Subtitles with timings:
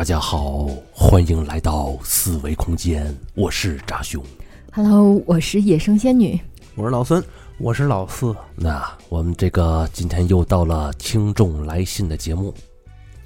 [0.00, 4.24] 大家好，欢迎来到四维空间，我是扎兄。
[4.72, 6.40] Hello，我是野生仙女。
[6.74, 7.22] 我是老孙，
[7.58, 8.34] 我是老四。
[8.56, 12.54] 那我们这个今天又到了听众来信的节目。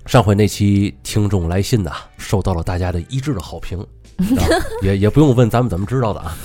[0.07, 3.79] 上回那期听众来信呐，受到了大家的一致的好评，
[4.19, 4.43] 啊
[4.83, 6.37] 也也不用问咱们怎么知道的啊。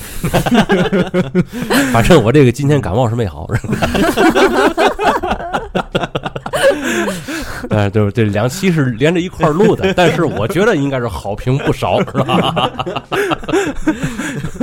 [1.91, 3.47] 反正我这个今天感冒是没好，
[7.69, 12.85] 呃， 就是这两期是连着一块儿录的，但是我觉得应该是好评不少，是吧？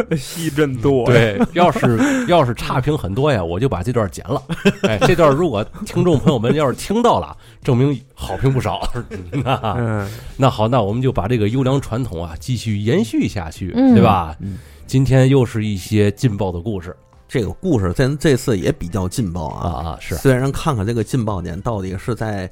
[0.16, 4.40] 戏真多，对，要是要是差评很多呀，我就把这段剪了。
[4.82, 8.88] 哎，这段如果听众朋友们要是听到了，证明好评不少。
[10.36, 14.36] 那好，那我们就把这个优良传统啊继续延续下去，嗯对吧？
[14.40, 16.94] 嗯今天又是一些劲爆的故事
[17.26, 19.88] 这个故事咱这次也比较劲爆啊啊。
[19.88, 22.48] 啊，是虽然看看这个劲爆点到底是在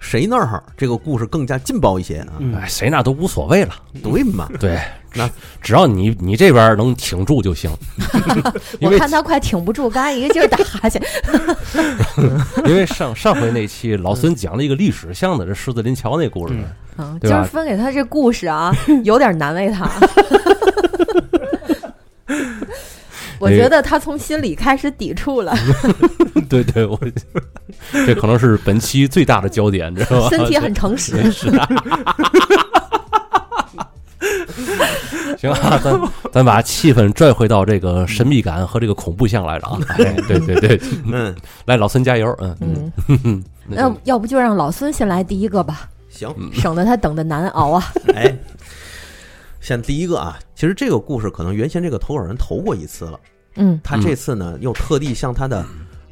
[0.00, 2.34] 谁那儿，这个故事更加劲爆一些啊？
[2.38, 3.74] 嗯哎，谁那都无所谓了。
[4.02, 4.48] 对嘛？
[4.60, 4.78] 对，
[5.14, 5.28] 那
[5.60, 7.70] 只要你你这边能挺住就行，
[8.80, 11.02] 我看他快挺不住，刚才一个劲儿打哈欠。
[12.64, 16.54] 因为上上回那期老孙讲了一个历史向的这狮子林桥那故事，
[16.96, 18.72] 嗯，对吧今儿分给他这故事啊，
[19.04, 19.90] 有点难为他。
[23.38, 25.54] 我觉得他从心里开始抵触了，
[26.48, 26.98] 对对，我
[28.06, 30.28] 这可能是本期最大的焦点，知道吧？
[30.30, 31.18] 身体很诚实。
[31.30, 31.68] 是啊。
[35.38, 36.00] 行啊，咱
[36.32, 39.78] 咱把气氛拽回到这个神秘感和这个恐怖向来了啊！
[39.98, 41.32] 哎，对对对，嗯，
[41.64, 42.90] 来老孙加油，嗯
[43.24, 47.92] 嗯，那那要不就让老孙先来第一个吧，行，省得他等的难熬啊。
[48.16, 48.34] 哎，
[49.68, 53.20] 先第一个啊，其实这个故事可能原先这个投稿人投过一次了，
[53.56, 55.62] 嗯他这次呢又特地向他的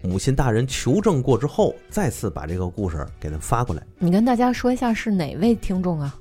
[0.02, 3.82] 母亲大人求证过之后，再次把这个故事给他发过来。
[3.98, 6.14] 你跟大家说一下是哪位听众啊？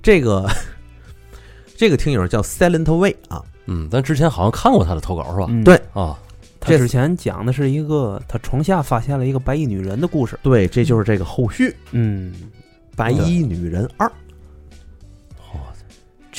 [0.00, 0.48] 这个
[1.76, 5.46] 这个听友叫 Silent Way 啊，嗯，咱之前好像看过他的投稿是吧？
[5.48, 6.16] 嗯对啊，
[6.60, 10.38] 这他之前讲的是一个他床下发现了一个白衣女人的故事。
[10.44, 11.74] 对，这就是这个后续。
[11.90, 12.32] 嗯
[12.94, 14.08] 白衣女人二。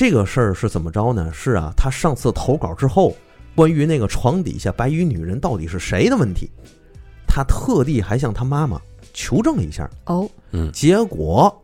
[0.00, 1.30] 哦这个事儿是怎么着呢？
[1.30, 3.14] 是啊，他上次投稿之后，
[3.54, 6.50] 关于那个床底下白衣女人到底是谁的问题，
[7.28, 8.80] 他特地还向他妈妈
[9.12, 11.54] 求证了一下，哦，嗯结果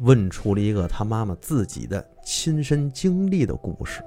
[0.00, 4.04] 问出了一个他妈妈自己的亲身经历的故事。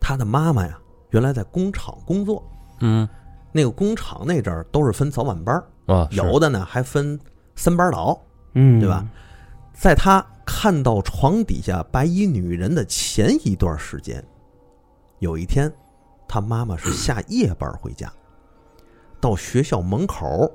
[0.00, 0.76] 他的妈妈呀，
[1.14, 2.44] 原来在工厂工作，
[2.80, 3.08] 嗯
[3.52, 7.18] 那个工厂那阵儿都是分早晚班儿，啊，有的呢还分
[7.54, 8.20] 三班倒。
[8.54, 9.06] 嗯，对吧？
[9.72, 14.24] 在他看到床底下白衣女人的前一段时间，
[15.20, 15.72] 有一天，
[16.26, 18.12] 他妈妈是下夜班回家，
[19.20, 20.50] 到学校门口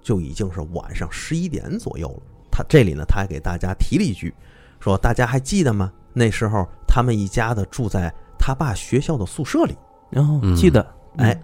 [0.00, 2.22] 就已经是晚上十一点左右了。
[2.52, 4.32] 他这里呢，他还给大家提了一句，
[4.78, 5.92] 说大家还记得吗？
[6.12, 9.76] 那时候他们一家子住在他爸学校的宿舍里，
[10.14, 10.86] 然后嗯记得，
[11.16, 11.36] 哎，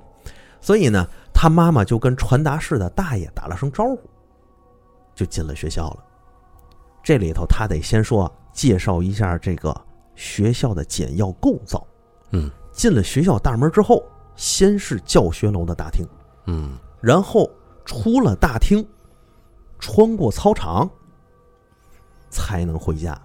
[0.61, 1.05] 所以呢，
[1.35, 4.09] 他妈妈就跟传达室的大爷打了声招呼，
[5.13, 6.05] 就进了学校了。
[7.03, 9.75] 这里头他得先说介绍一下这个
[10.15, 11.85] 学校的简要构造。
[12.31, 14.05] 嗯进了学校大门之后，
[14.37, 16.07] 先是教学楼的大厅，
[16.47, 17.51] 嗯然后
[17.85, 18.87] 出了大厅，
[19.81, 20.89] 穿过操场，
[22.29, 23.21] 才能回家。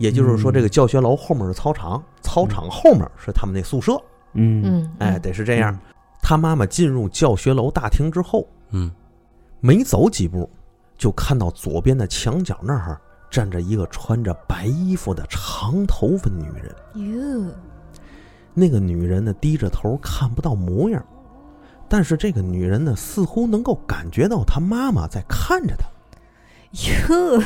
[0.00, 3.92] 也就是说，嗯这个教学楼后面是操场，操场后面是他们那宿舍。
[4.32, 5.78] 嗯嗯，哎，得是这样。
[6.22, 8.90] 他妈妈进入教学楼大厅之后，嗯
[9.60, 10.48] 没走几步，
[10.96, 12.98] 就看到左边的墙角那儿
[13.30, 16.74] 站着一个穿着白衣服的长头发女人。
[16.94, 17.54] 嗯哟，
[18.54, 21.04] 那个女人呢，低着头看不到模样，
[21.88, 25.86] 但是这个女人呢，似乎能够感觉到她妈妈在看着她。
[27.08, 27.42] 哟，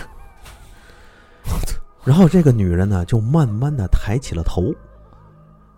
[2.04, 4.74] 然后这个女人呢，就慢慢的抬起了头，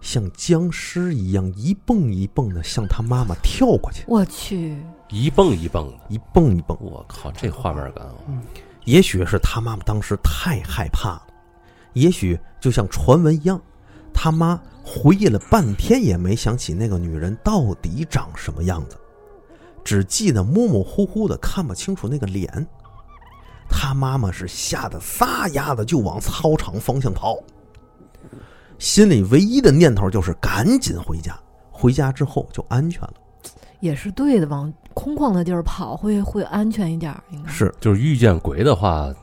[0.00, 4.76] 像僵尸一样一蹦一蹦的向她妈妈跳过去，我去，
[5.08, 6.76] 一蹦一蹦的，一蹦一蹦。
[6.80, 8.14] 我靠，这画面感啊！
[8.84, 11.26] 也许是他妈妈当时太害怕了，
[11.92, 13.60] 也许就像传闻一样，
[14.12, 18.96] 他妈回忆了半天也没想起那个女人到底长什么样子，
[19.84, 22.66] 只记得模模糊糊的看不清楚那个脸。
[23.68, 27.36] 他妈妈是吓得撒丫子就往操场方向跑，
[28.78, 31.38] 心里唯一的念头就是赶紧回家。
[31.70, 33.14] 回家之后就安全了。
[33.80, 39.14] 也是对的，往空旷的地儿跑会会安全一点儿，应该是，就是遇见鬼的话，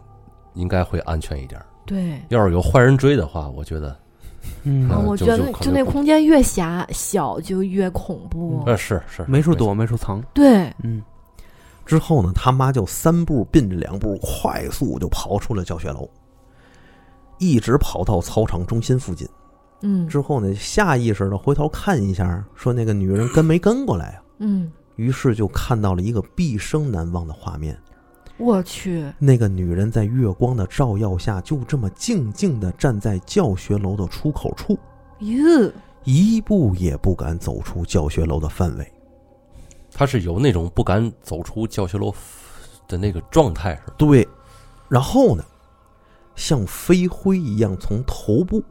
[0.54, 1.66] 应该会安全一点儿。
[1.84, 3.98] 对，要是有坏人追的话，我觉得
[4.62, 8.62] 嗯嗯我觉得就那空间越狭小就越恐怖。
[8.68, 10.22] 呃，是是，没处躲，没处藏。
[10.32, 11.02] 对，嗯
[11.86, 16.10] 之后呢，他妈就三步并着两步，快速就跑出了教学楼，
[17.40, 19.28] 一直跑到操场中心附近。
[19.82, 20.08] 嗯。
[20.08, 24.24] 之后呢，下意识的回头看一下，说那个女人跟没跟过来啊？
[24.40, 27.78] 嗯，于是就看到了一个毕生难忘的画面：
[28.38, 34.78] 我去，那个女人在月光的照耀下，就这么静静的站在教学楼的出口处，
[35.20, 35.72] 哟，
[36.04, 38.93] 一步也不敢走出教学楼的范围。
[39.94, 42.14] 他是有那种不敢走出教学楼
[42.88, 43.94] 的那个状态，是吧？
[43.98, 44.28] 对，
[44.90, 45.44] 然后呢，
[46.36, 48.64] 像飞灰一样从头部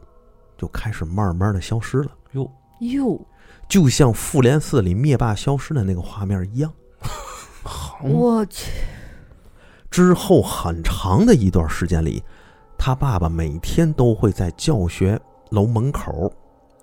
[0.57, 3.25] 就开始慢慢的消失了，哟，哟，
[3.67, 6.71] 就像《复联四》里灭霸消失的那个画面一样。
[7.63, 8.71] 好，我去，
[9.89, 12.21] 之后很长的一段时间里，
[12.77, 16.31] 他爸爸每天都会在教学楼门口、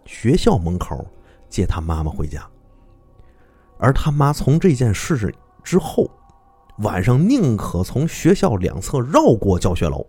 [0.07, 1.07] 学校门口
[1.49, 2.49] 接他妈妈回家，
[3.81, 5.35] 而他妈从这件事
[5.65, 6.09] 之后，
[6.79, 10.07] 晚上宁可从学校两侧绕过教学楼，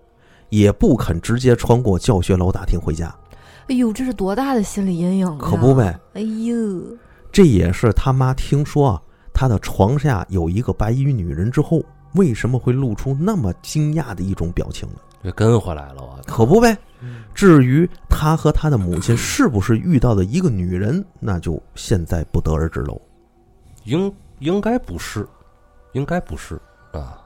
[0.49, 3.13] 也不肯直接穿过教学楼大厅回家。
[3.67, 5.37] 哎呦，这是多大的心理阴影啊！
[5.39, 6.97] 可不呗，哎呦，
[7.31, 9.01] 这也是他妈听说啊，
[9.33, 11.81] 他的床下有一个白衣女人之后，
[12.15, 14.95] 为什么会露出那么惊讶的一种表情呢？
[15.23, 16.77] 这跟回来了，我可不呗。
[17.33, 22.99] 至于他和他的母亲是不是遇到的一个女人，那就现在不得而知喽。
[23.83, 25.27] 应应该不是，
[25.93, 26.59] 应该不是
[26.93, 27.17] 啊，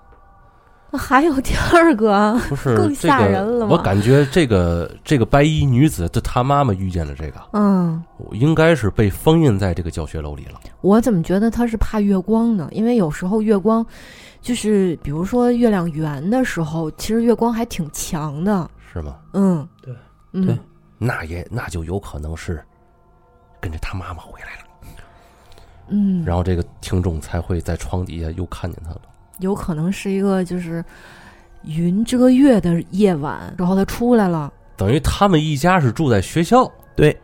[0.91, 2.11] 那还有第二个？
[2.11, 10.59] 啊，不是更吓人了吗我感觉这个这个白衣女子，的她妈妈遇见了这个，嗯，应该是被封印在这个教学楼里了。
[10.81, 12.67] 我怎么觉得她是怕月光呢？
[12.71, 13.85] 因为有时候月光，
[14.41, 18.69] 就是比如说月亮圆的时候，其实月光还挺强的。
[18.93, 19.17] 是吗？
[19.33, 19.93] 嗯，对，
[20.31, 20.45] 嗯。
[20.45, 20.57] 对，
[20.97, 22.63] 那也那就有可能是
[23.59, 24.64] 跟着他妈妈回来了，
[25.87, 29.01] 嗯，然后这个听众才会在床底下又看见他了。
[29.39, 30.83] 有可能是一个就是
[31.63, 34.51] 云遮月的夜晚，然后他出来了。
[34.77, 37.17] 等于他们一家是住在学校，对，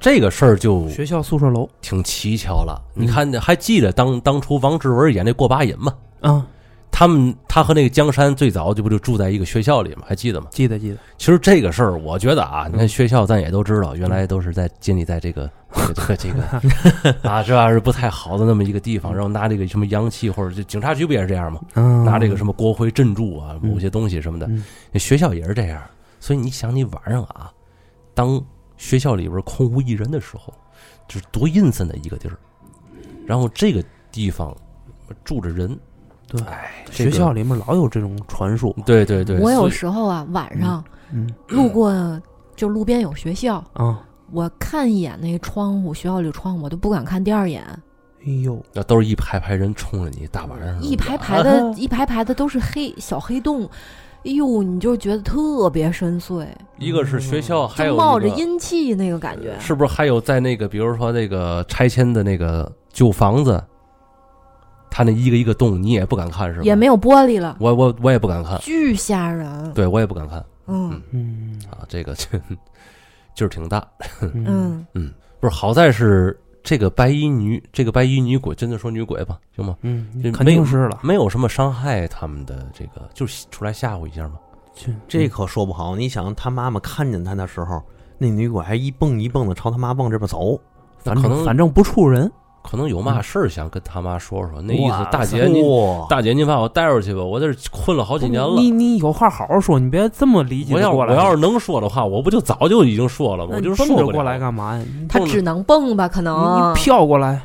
[0.00, 2.80] 这个事儿就学校宿舍楼挺蹊跷了。
[2.94, 5.94] 嗯你看，还记得当当初王志文演那过把瘾吗？
[6.20, 6.46] 啊，
[6.98, 10.04] 他们他和那个江山最早就不就住在一个学校里吗？
[10.06, 10.46] 还记得吗？
[10.50, 15.50] 记得记得，其实这个事儿，我觉得啊，嗯你看学校咱也都知道，原来都是在建立在这个
[15.94, 21.60] 这个这个这个啊，这玩意儿不太好的那么一个地方，然后拿这个什么洋气或者就警察局不也是这样吗？
[21.74, 24.48] 嗯拿这个什么国徽镇住啊，嗯某些东西什么的
[24.98, 25.82] 学校也是这样。
[26.18, 27.52] 所以你想，你晚上啊，
[28.14, 28.42] 当
[28.78, 30.50] 学校里边空无一人的时候，
[31.06, 32.38] 就是多阴森的一个地儿。
[33.26, 34.56] 然后这个地方
[35.24, 35.78] 住着人，
[36.28, 40.82] 对哎，学校里面老有这种传说，对对对，我有时候啊，晚上
[41.12, 42.20] 嗯路过，
[42.56, 44.02] 就路边有学校，啊，
[44.32, 47.62] 我看一眼那窗户，学校里窗户，我都不敢看第二眼。
[48.26, 53.64] 哎呦，那都是一排排人冲着你，大晚上一排排的，一排排的都是黑小黑洞，
[54.24, 56.44] 哎呦，你就觉得特别深邃，
[56.78, 59.54] 一个是学校，还有就冒着阴气那个感觉。
[59.60, 63.62] 是不是还有在那个，比如说那个拆迁的那个旧房子，
[64.90, 66.62] 他那一个一个洞，你也不敢看是吧？
[66.64, 69.72] 也没有玻璃了，我我我也不敢看，巨吓人。
[69.72, 72.14] 对我也不敢看嗯嗯啊，这个
[73.34, 73.86] 劲儿挺大。
[74.20, 79.76] 嗯嗯，不是，好在是这个白衣女，这个白衣女鬼，真的说女鬼吧，行吗？
[79.82, 84.34] 嗯这，肯没有定是了，没有什么伤害他们的这个，就是出来吓唬一下嘛。
[84.74, 85.94] 这这可说不好。
[85.96, 87.82] 你想，他妈妈看见他的时候，
[88.18, 90.58] 那女鬼还一蹦一蹦的朝他妈往这边走。
[90.98, 92.30] 反可能正反正不怵人，
[92.68, 95.64] 可能有嘛事儿想跟他妈说说，那意思，大姐您
[96.08, 98.54] 大姐您把我带出去吧，我在这困了好几年了。
[98.56, 101.14] 你你有话好好说，你别这么理解我要过来。
[101.14, 103.50] 我要是能说的话，我不就早就已经说了吗？
[103.52, 104.84] 那我你蹦着过就说过来干嘛呀？
[105.00, 106.34] 你他只能蹦吧，可能
[106.70, 107.40] 你飘过来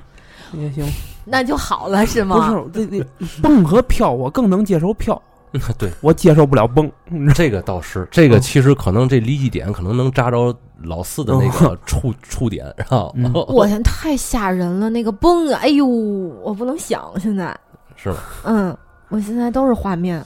[0.53, 0.83] 也行，
[1.23, 2.49] 那就好了，是不吗？
[2.73, 3.05] 是这这
[3.41, 5.21] 蹦和飘，我更能接受飘，
[5.77, 6.89] 对，我接受不了崩。
[7.35, 17.55] 这个倒是，这个其实可能这离异点可能能扎着老四的那个触触点，然后嗯我天，太吓人了，那个崩啊，哎呦，我不能想现在。
[17.95, 18.17] 是吗？
[18.45, 18.75] 嗯，
[19.09, 20.19] 我现在都是画面，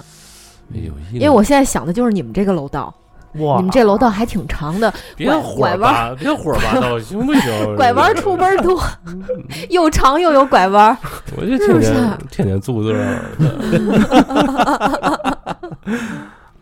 [0.73, 2.93] 哎呦，因为我现在想的就是你们这个楼道，
[3.39, 3.57] 哇。
[3.57, 7.75] 你们这楼道还挺长的，别拐弯八别胡说八道， 行不行？
[7.75, 8.81] 拐弯处倍儿多，
[9.69, 10.97] 又长又有拐弯。
[11.35, 13.21] 我就天天天天住这儿。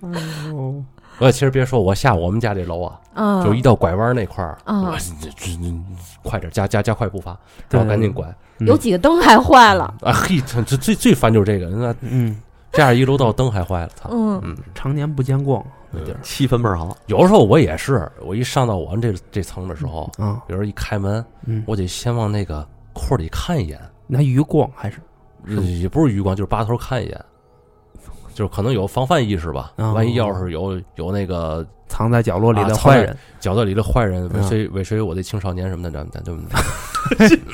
[0.52, 0.84] 哦
[1.20, 4.86] 我其实别说，我下我们家这楼啊，嗯，就一到拐弯那块儿，嗯。
[4.86, 5.74] 我这这这
[6.24, 7.38] 快点加加加快步伐，
[7.70, 8.26] 然后赶紧拐。
[8.60, 9.94] 有几个灯还坏了。
[10.02, 12.36] 啊嘿，这这最最烦就是这个，那嗯。
[12.72, 14.10] 这样一楼道灯还坏了，操！
[14.12, 14.42] 嗯。
[14.44, 15.64] 嗯，常年不见光
[15.94, 16.98] 那地儿气氛倍儿好。
[17.08, 24.98] 有时候我也是，我一上到我们这这层的时候，啊，比如一开门，嗯，我得先往那个库里看一眼，那余光还是
[25.48, 27.26] 呃也不是余光，就是拔头看一眼，
[28.34, 29.74] 就是可能有防范意识吧。
[29.78, 36.34] 哦万一要是有有那个藏在角落里的坏人，角落里的坏人尾嗯随尾随我的青少年什么的，咱咱就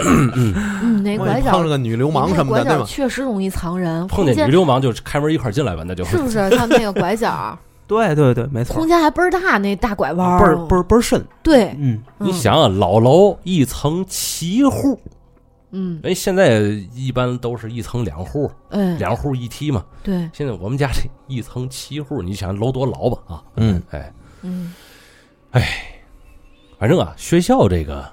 [0.05, 2.84] 嗯， 那拐角碰了个女流氓什么的？
[2.86, 6.50] 确实容易藏人，碰见女流氓就开门一块进来吧，那就是不是？
[6.51, 7.58] 他们那个拐角
[7.89, 8.75] 对对对，没错。
[8.75, 12.27] 空，间还倍儿大，那大拐弯儿倍儿倍儿倍儿深，对，嗯，嗯。
[12.27, 15.01] 你想啊，老楼一层七户，
[15.72, 16.60] 嗯，人现在
[16.93, 19.84] 一般都是一层两户，嗯，两户一梯嘛。
[20.03, 23.43] 对，现在我们家这一层七户，你想楼多老吧啊？
[23.55, 24.72] 嗯，哎，嗯。
[25.51, 25.67] 哎
[26.77, 28.08] 反正啊，学校这个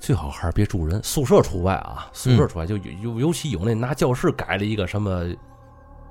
[0.00, 2.08] 最好还是别住人，宿舍除外啊。
[2.12, 5.26] 宿舍除外，就有尤尤其有那拿教室改了一个什么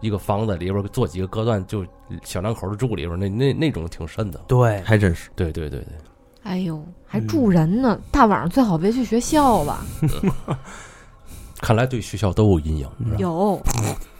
[0.02, 1.86] 一个房子里边做几个隔断，就
[2.24, 4.40] 小两口的住里边，那那那种挺瘆的。
[4.48, 5.30] 对，还真是。
[5.36, 5.88] 对对对对，
[6.44, 8.00] 哎呦，还住人呢！
[8.12, 9.84] 大晚上最好别去学校吧。
[11.62, 13.62] 看来对学校都有阴影，有，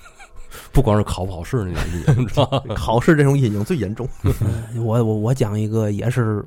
[0.74, 2.26] 不光是考不好试那种阴
[2.68, 2.76] 影？
[2.76, 4.08] 考试这种阴影最严重。
[4.76, 6.46] 我我我讲一个也是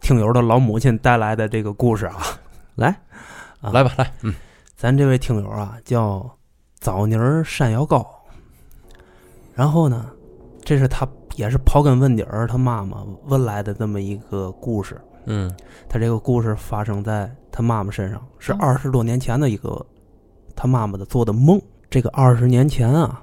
[0.00, 2.22] 听友的老母亲带来的这个故事啊，
[2.76, 2.88] 来，
[3.60, 4.32] 啊来吧，来，嗯
[4.76, 6.28] 咱这位听友啊叫
[6.78, 8.08] 枣泥儿山药糕，
[9.54, 10.06] 然后呢，
[10.64, 11.06] 这是他
[11.36, 15.00] 也是刨根问底儿他妈妈问来的这么一个故事。
[15.26, 15.48] 嗯
[15.88, 19.84] 他这个故事发生在他妈妈身上，是哦二十多年前的一个
[20.56, 21.60] 他妈妈的做的梦。
[21.88, 23.22] 这个二十年前啊，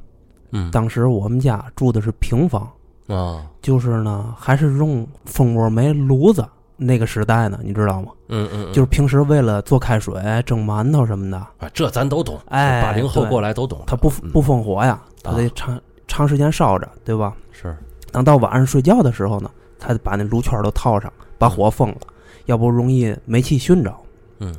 [0.52, 2.72] 嗯，当时我们家住的是平房，
[3.08, 8.12] 啊，就是呢还是用蜂窝煤炉子那个时代呢，你知道吗？
[8.30, 10.14] 嗯嗯，就是平时为了做开水、
[10.46, 17.34] 蒸馒头什么的，啊，这咱都懂，哎八零后过来都懂，他不嗯不烽火呀，他得啊长长时间烧着，对吧？
[17.52, 17.78] 是，
[18.12, 22.00] 等到晚上睡觉的时候呢，他把那炉圈都套上，把火封了，
[22.46, 23.96] 要不容易煤气熏着。
[24.40, 24.54] 嗯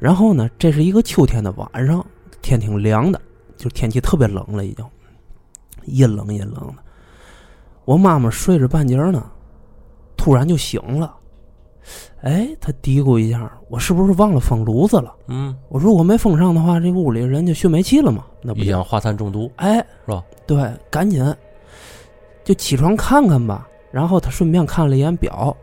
[0.00, 2.04] 然后呢，这是一个秋天的晚上，
[2.40, 3.20] 天挺凉的，
[3.56, 4.84] 就天气特别冷了，已经
[5.84, 6.82] 阴冷阴冷的。
[7.84, 9.24] 我妈妈睡着半截呢，
[10.16, 11.14] 突然就醒了。
[12.20, 15.14] 哎，他嘀咕一下：“我是不是忘了封炉子了？
[15.26, 18.24] 嗯，我如果没封上的话，这屋里人就熏煤气了嘛？
[18.40, 18.68] 那不行。
[18.68, 20.22] 一氧化碳中毒，哎，是吧？
[20.46, 21.24] 对，赶紧
[22.44, 23.68] 就起床看看吧。
[23.90, 25.54] 然后他顺便看了一眼表，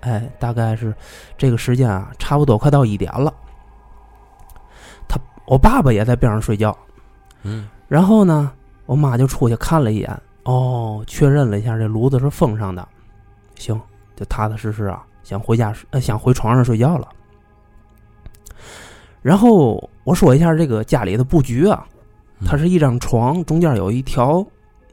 [0.00, 0.94] 哎，大概是
[1.38, 3.32] 这个时间啊，差不多快到一点了。
[5.08, 6.76] 他我爸爸也在边上睡觉，
[7.44, 8.52] 嗯然后呢，
[8.84, 12.86] 我妈就出去看了一眼，哦，确认了一下这炉子是封上的，
[13.54, 13.80] 行，
[14.14, 17.06] 就踏踏实实啊，想回家呃想回床上睡觉了。
[19.20, 21.86] 然后我说一下这个家里的布局啊，
[22.46, 24.42] 它是一张床，中间有一条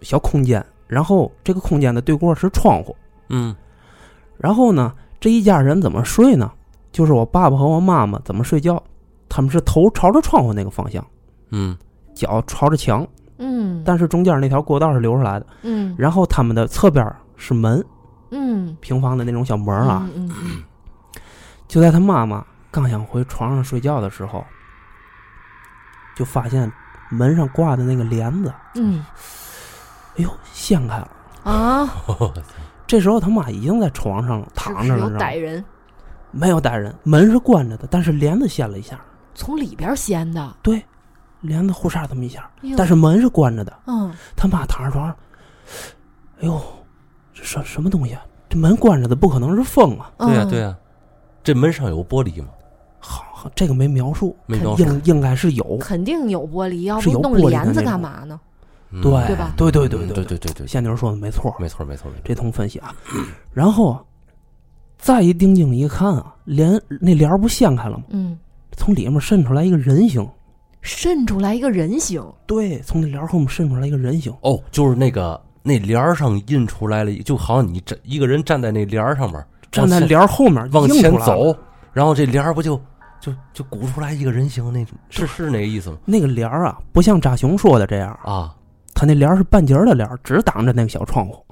[0.01, 2.94] 小空间，然后这个空间的对过是窗户。
[3.30, 3.56] 嗯
[4.38, 6.51] 然后呢，这一家人怎么睡呢？
[6.92, 8.82] 就是我爸爸和我妈妈怎么睡觉，
[9.30, 11.06] 他们是头朝着窗户那个方向，
[11.51, 11.77] 嗯
[12.13, 15.46] 脚朝着墙，嗯，但是中间那条过道是留出来的。
[15.62, 17.82] 嗯然后他们的侧边是门，
[18.32, 18.75] 嗯。
[18.82, 20.10] 平房的那种小门啊。
[20.15, 20.63] 嗯嗯
[21.67, 24.46] 就在他妈妈刚想回床上睡觉的时候，
[26.15, 26.72] 就发现
[27.10, 29.03] 门上挂的那个帘子，嗯。
[30.17, 31.10] 哎呦，掀开了。
[31.44, 31.89] 啊，
[32.88, 35.63] 这时候他妈已经在床上是躺着了，有歹人。
[36.32, 39.00] 没有歹人，门是关着的，但是帘子掀了一下，
[39.34, 40.55] 从里边掀的？
[40.62, 40.84] 对，
[41.41, 43.74] 帘子呼嚓这么一下，但是门是关着的。
[43.88, 45.15] 嗯，他妈躺在床上，
[46.39, 46.62] 哎呦，
[47.36, 48.25] 这什什么东西啊？
[48.50, 50.12] 这门关着的，不可能是风啊！
[50.18, 50.75] 嗯对呀对呀，
[51.44, 52.48] 这门上有玻璃吗？
[53.00, 55.77] 好，好这个没描述，没描述应应该是有。
[55.77, 58.39] 肯定有玻璃，要是有不弄玻璃帘子干嘛呢？
[58.92, 62.96] 嗯对对吧对对对嗯对对对对对，仙女说的没错，没错没错没错，这通分析啊。
[63.51, 64.01] 然后啊，
[64.98, 68.04] 再一定睛一看啊，帘那帘儿不掀开了吗？
[68.10, 68.39] 嗯，
[68.72, 70.25] 从里面渗出来一个人形。
[70.82, 74.32] 渗出来一个人形，对，从那帘后面渗出来一个人形。
[74.42, 81.57] 哦，就是那个那帘儿上印出来了，就好像你站一个人站在那帘儿上面，站在帘儿后面往前走，
[81.91, 82.79] 然后这帘儿不就
[83.19, 85.98] 就就鼓出来一个人形那种，是是那个意思吗？
[86.05, 88.55] 那个帘儿啊，不像扎熊说的这样，啊，
[88.93, 91.43] 他那帘儿是半截儿的帘儿，只挡着那个小窗户。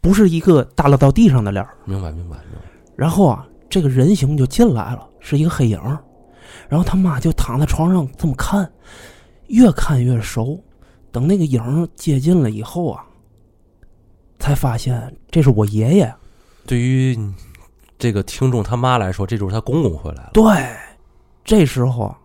[0.00, 1.76] 不是一个耷拉到地上的帘儿。
[1.84, 2.66] 明白明白明白，
[2.96, 5.78] 然后啊，这个人形就进来了，是一个黑影。
[6.70, 8.66] 然后他妈就躺在床上这么看，
[9.48, 10.58] 越看越熟。
[11.12, 13.04] 等那个影接近了以后啊，
[14.38, 16.14] 才发现这是我爷爷。
[16.66, 17.18] 对于
[17.98, 20.30] 这个听众他妈来说，这就是他公公回来了。
[20.32, 20.44] 对，
[21.44, 22.18] 这时候啊，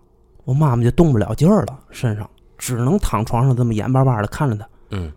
[0.43, 4.67] 我妈妈就动不了劲儿了，身上只能躺床上这么眼巴巴的看着他。
[4.91, 5.11] 嗯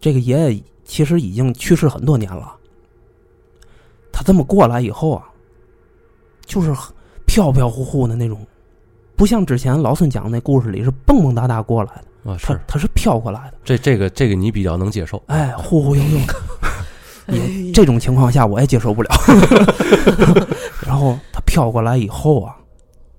[0.00, 2.54] 这个爷爷其实已经去世很多年了，
[4.12, 5.24] 他这么过来以后啊，
[6.44, 6.94] 就是很
[7.26, 8.46] 飘飘忽忽的那种，
[9.16, 11.90] 不像之前老孙讲那故事里是蹦蹦哒哒过来
[12.24, 16.34] 的，啊，是他他是飘过来的，这这个这个你比较能接受，哎，忽忽悠悠的。
[17.26, 19.08] 哎也这种情况下我也接受不了。
[20.86, 22.54] 然后他飘过来以后啊，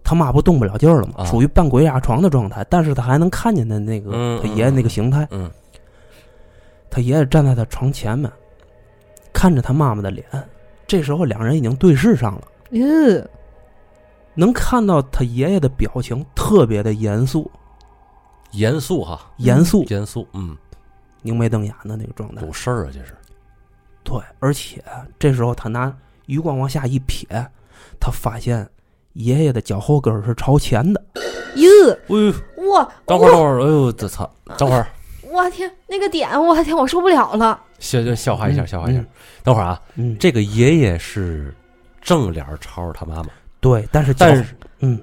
[0.04, 5.28] 他妈不动不了劲儿了吗，啊属于半鬼压床的状态，但是他还能看见他那个嗯他爷爷那个形态。
[5.32, 5.50] 嗯
[6.92, 8.32] 他爷爷站在他床前面，
[9.34, 10.24] 看着他妈妈的脸。
[10.86, 12.86] 这时候两人已经对视上了，哟，
[14.36, 17.50] 能看到他爷爷的表情特别的严肃，
[18.52, 20.56] 严肃哈，严肃、严肃，嗯，
[21.22, 22.42] 凝眉瞪眼的那个状态。
[22.46, 23.16] 有事儿啊，这是，
[24.04, 24.84] 对，而且
[25.18, 25.92] 这时候他拿
[26.28, 27.26] 余光往下一瞥，
[28.00, 28.70] 他发现
[29.14, 31.04] 爷爷的脚后跟儿是朝前的。
[31.56, 34.88] 哟，哎呦，哇等会儿等会儿，哎呦，这操，等会儿，
[35.24, 37.62] 我天，那个点，我天，我受不了了。
[37.80, 39.00] 消消消化一下，嗯消化一下。
[39.00, 39.08] 嗯。
[39.44, 41.56] 等会儿啊，嗯，这个爷爷是
[42.02, 43.30] 正脸朝着他妈妈，
[43.66, 44.46] 对，但是脚但是
[44.82, 45.02] 嗯，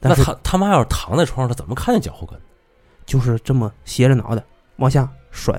[0.00, 2.36] 那但是他他妈要是躺在床上，他怎么看见脚后跟？
[3.06, 4.42] 就是这么斜着脑袋
[4.78, 5.54] 往下甩，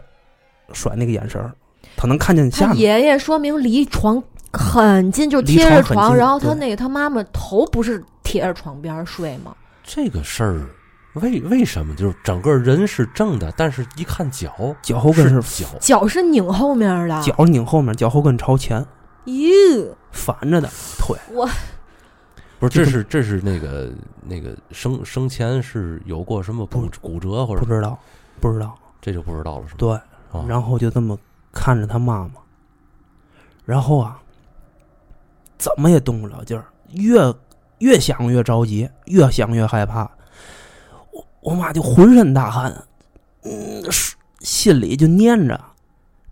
[0.74, 1.54] 甩那个眼神儿，
[1.96, 2.78] 他能看见下面。
[2.78, 4.22] 爷爷说明离床
[4.52, 9.56] 很近，就离贴着床，床近然后他对那个他妈妈头不是贴着床边儿睡吗？
[9.82, 10.66] 这个事儿
[11.14, 18.86] 为为什么就是整个人是正的，但是一看脚脚后跟是是脚，脚是拧后面的，脚拧后面，脚后跟朝前，
[19.26, 21.18] 哟，反着的腿。
[21.32, 21.48] 我
[22.60, 23.92] 不是，这是这是那个
[24.24, 27.98] 那个生生前是有过什么骨骨折或者不知道，
[28.40, 28.78] 不知道。
[29.02, 29.78] 这就不知道了是吗？
[29.78, 29.92] 对，
[30.32, 31.18] 啊，然后就这么
[31.54, 32.42] 看着他妈妈，
[33.64, 34.20] 然后啊，
[35.58, 37.34] 怎么也动不了劲儿，越
[37.78, 40.04] 越想越着急，越想越害怕。
[41.14, 42.86] 我我妈就浑身大汗，
[43.44, 45.58] 嗯，是心里就念着，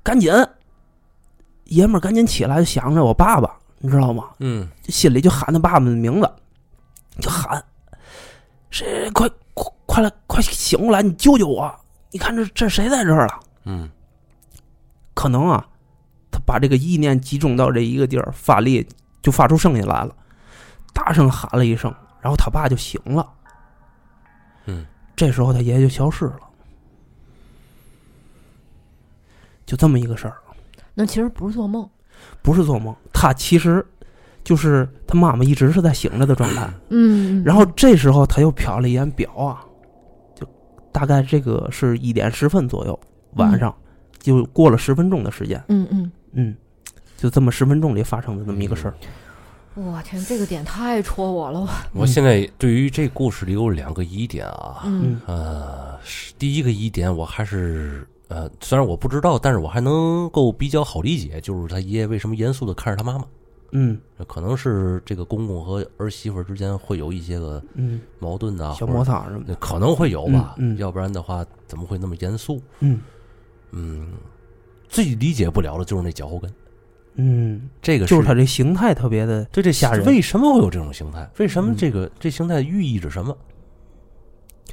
[0.04, 0.30] 赶紧，
[1.68, 4.30] 爷们儿赶紧起来，就想着我爸爸，你知道吗？
[4.40, 6.32] 嗯心里就喊他爸爸的名字，
[7.20, 7.64] 就喊
[8.72, 11.74] ：“谁快快快来，快醒过来，你救救我！
[12.12, 13.90] 你看这这谁在这儿了？”嗯
[15.14, 15.68] 可能啊，
[16.32, 18.88] 他把这个意念集中到这一个地儿，发力
[19.22, 20.16] 就发出声音来了，
[20.94, 23.28] 大声喊了一声，然后他爸就醒了。
[24.66, 26.40] 嗯，这时候他爷爷就消失了，
[29.66, 30.38] 就这么一个事儿，
[31.00, 31.88] 那其实不是做梦，
[32.42, 33.86] 不是做梦，他其实
[34.44, 36.68] 就是他妈妈一直是在醒着的状态。
[36.90, 39.62] 嗯，然后这时候他又瞟了一眼表啊，
[40.34, 40.44] 就
[40.92, 43.00] 大概这个是一点十分左右，
[43.36, 43.72] 晚上、
[44.18, 46.56] 就过了十分钟的时间，嗯嗯，嗯，
[47.16, 48.96] 就这么十分钟里发生的这么一个事儿。
[49.76, 55.96] 我天，这个点太戳我了，我现在对于这故事里有两个疑点啊，嗯呃，
[56.40, 63.26] 第一个疑点我还是呃，虽然我不知道，但是我还能够比较好理解，就是他爷爷为什么严肃的看着他妈妈，
[63.72, 63.98] 嗯。
[64.28, 69.56] 可能是这个公公和儿媳妇之间会有一些个嗯，矛盾啊，小摩擦什么的。
[69.56, 70.78] 可能会有吧，嗯嗯。
[70.78, 72.62] 要不然的话怎么会那么严肃？
[72.80, 73.00] 嗯。
[73.72, 74.08] 嗯，
[74.90, 76.54] 最理解不了的就是那脚后跟，
[77.16, 80.06] 嗯，这个就是他这形态特别的，对这吓人。
[80.06, 81.30] 为什么会有这种形态？
[81.38, 81.76] 为什么嗯。
[81.78, 83.38] 这个、这形态寓意着什么？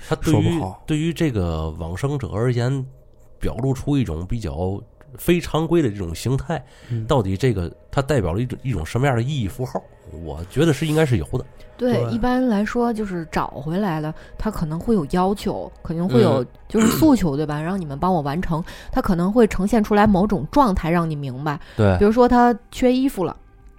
[0.08, 0.82] 他对于说不好。
[0.86, 2.84] 对于这个往生者而言，
[3.44, 4.80] 表露出一种比较
[5.18, 9.82] 非常规的这种形态，嗯到底这个它代表了一种一种什么样的意义符号？
[10.24, 11.44] 我觉得是应该是有的。
[11.76, 17.60] 对，对一般来说就是找回来了，他可能会有要求，肯定会有嗯就是 诉求，对吧？
[17.60, 21.60] 让你们帮我完成，他可能会呈现出来某种状态，让你明白。
[21.76, 23.36] 对比如说他缺衣服了，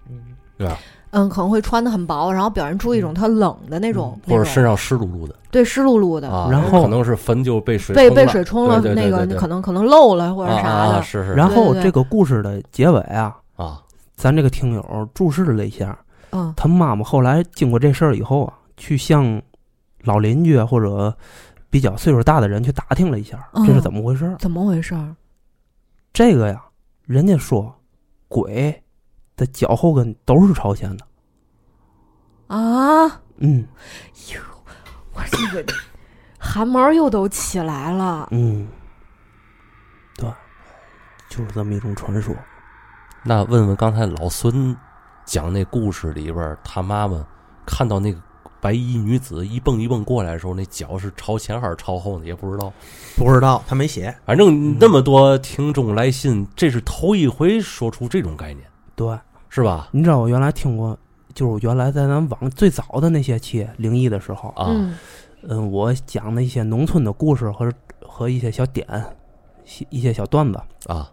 [0.09, 0.21] 嗯
[0.57, 0.77] 对吧？
[1.15, 5.33] 嗯，可能会穿的很薄，然后表现出一种他冷的那种，或者身上湿漉漉的。
[5.49, 8.25] 对湿漉漉的，啊，然后可能是坟就被水被冲了。
[8.25, 10.95] 被水冲了，对对对那个可能可能漏了或者啊啥的。
[10.95, 13.81] 啊是是然后这个故事的结尾啊，啊，
[14.15, 15.97] 咱这个听友注视了一下，
[16.31, 16.53] 嗯。
[16.57, 19.41] 他妈妈后来经过这事儿以后啊，去向
[20.03, 21.15] 老邻居或者
[21.69, 23.65] 比较岁数大的人去打听了一下，嗯。
[23.65, 24.35] 这是怎么回事儿。
[24.37, 24.93] 怎么回事？
[26.11, 26.61] 这个呀，
[27.05, 27.73] 人家说
[28.27, 28.83] 鬼
[29.35, 31.05] 的脚后跟都是朝前的。
[32.47, 33.21] 啊！
[33.37, 33.67] 嗯
[34.31, 34.39] 哟
[35.13, 35.73] 我这个
[36.37, 38.27] 汗毛又都起来了。
[38.31, 38.67] 嗯，
[40.15, 40.29] 对，
[41.27, 42.33] 就是这么一种传说。
[43.23, 44.77] 那问问刚才老孙
[45.25, 47.25] 讲那故事里边，他妈妈
[47.65, 48.21] 看到那个
[48.61, 52.25] 白衣女子一蹦一蹦过来的时候，那脚是朝前还是朝后呢？
[52.25, 52.71] 也不知道。
[53.17, 59.17] 不知道他没写，反正那么多听众来信，这是头一回说出这种概念，对，
[59.49, 59.89] 是吧？
[59.91, 60.97] 你知道我原来听过，
[61.33, 64.97] 就是我原来在咱网最早的那些期灵异的时候，啊，嗯
[65.47, 68.87] 嗯，我讲的一些农村的故事和和一些小点，
[69.89, 71.11] 一一些小段子，啊，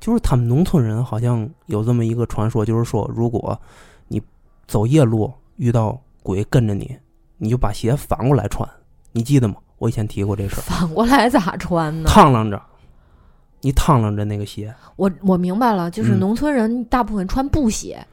[0.00, 3.58] 就是他们农村人好像有这么一个传说，就是说，如果
[4.08, 4.20] 你
[4.66, 6.96] 走夜路遇到鬼跟着你，
[7.38, 8.68] 你就把鞋反过来穿，
[9.12, 9.54] 你记得吗？
[9.78, 12.08] 我以前提过这事儿，反过来咋穿呢？
[12.10, 12.60] 趟啷着，
[13.62, 18.04] 你趟啷着那个鞋，我我明白了，就是嗯农村人大部分穿布鞋，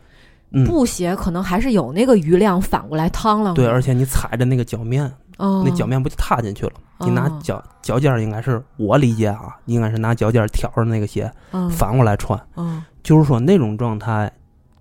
[0.51, 3.53] 嗯，布鞋可能还是有那个余量反过来趟了。
[3.53, 5.05] 对，而且你踩着那个脚面，
[5.37, 6.73] 哦那脚面不就踏进去了？
[6.99, 14.31] 你拿哦脚脚尖儿应该是我理解啊，应该是拿脚尖儿挑着那个鞋嗯反过来穿，嗯就是说那种状态，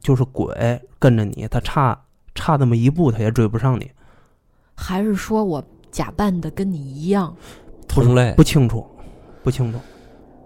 [0.01, 1.97] 就是鬼跟着你，他差
[2.35, 3.91] 差那么一步，他也追不上你，
[4.75, 7.33] 还是说我假扮的跟你一样？
[7.87, 8.33] 同类。
[8.35, 8.85] 不清楚，
[9.45, 9.79] 不清楚。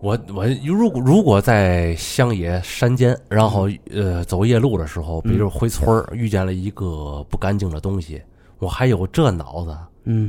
[0.00, 8.20] 我我如果如果在乡野山间，然后呃走夜路的时候，比如回村儿遇见了一个不干净的东西，
[8.58, 10.28] 我还有这脑子， 嗯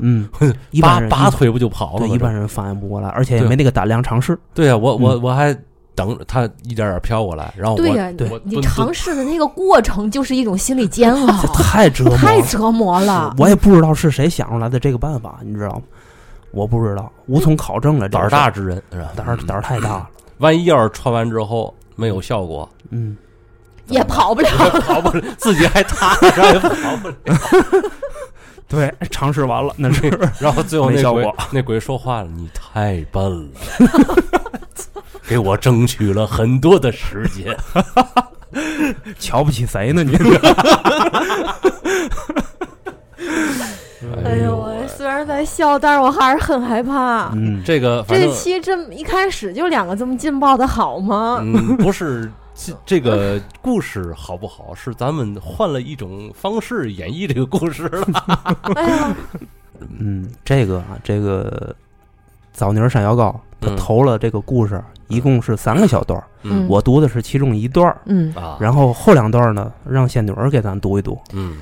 [0.00, 0.28] 嗯，
[0.70, 4.38] 一拔人拔腿不就跑了对一般人反应不过来，而且也对没那个胆量尝试。
[4.54, 5.56] 对啊，我我嗯我还
[5.94, 13.34] 等着他一点点飘过来，然后我对呀、对你尝试的那个过程就是一种心理煎熬 这，太折 磨了，太折磨了。
[13.38, 15.82] 我也不知道是谁想出来的这个办法，你知道吗？
[16.56, 18.08] 我不知道，无从考证了。
[18.08, 19.12] 胆儿大，之人是吧？
[19.14, 20.08] 胆儿胆儿太大了。
[20.38, 23.14] 万一要是穿完之后没有效果，嗯，
[23.88, 24.48] 也跑不了。
[24.80, 27.14] 跑不了， 自己还踏，然后也跑不了。
[28.68, 30.08] 对，尝试完了那是。
[30.40, 33.60] 然后最后那鬼没效果那鬼说话了：“你太笨了，
[35.28, 37.56] 给我争取了很多的时间。
[39.18, 40.16] 瞧不起谁呢你？
[44.24, 47.30] 哎呦，我虽然在笑，但是我还是很害怕。
[47.34, 51.38] 嗯，这个这期这么一开始就两个这么劲爆的好吗？
[51.42, 58.06] 嗯，不是这这个故事好不好，是咱们换了一种方式演绎这个故事了。
[58.74, 59.16] 哎呀，
[59.98, 61.74] 嗯，这个啊，这个
[62.52, 63.76] 枣泥儿山药糕，他嗯。
[63.76, 71.18] 投了这个故事，一共是三个小段儿，嗯我读的是其中一段儿，嗯，啊，然后后两段儿呢，让仙女儿给咱读一读。
[71.32, 71.58] 嗯，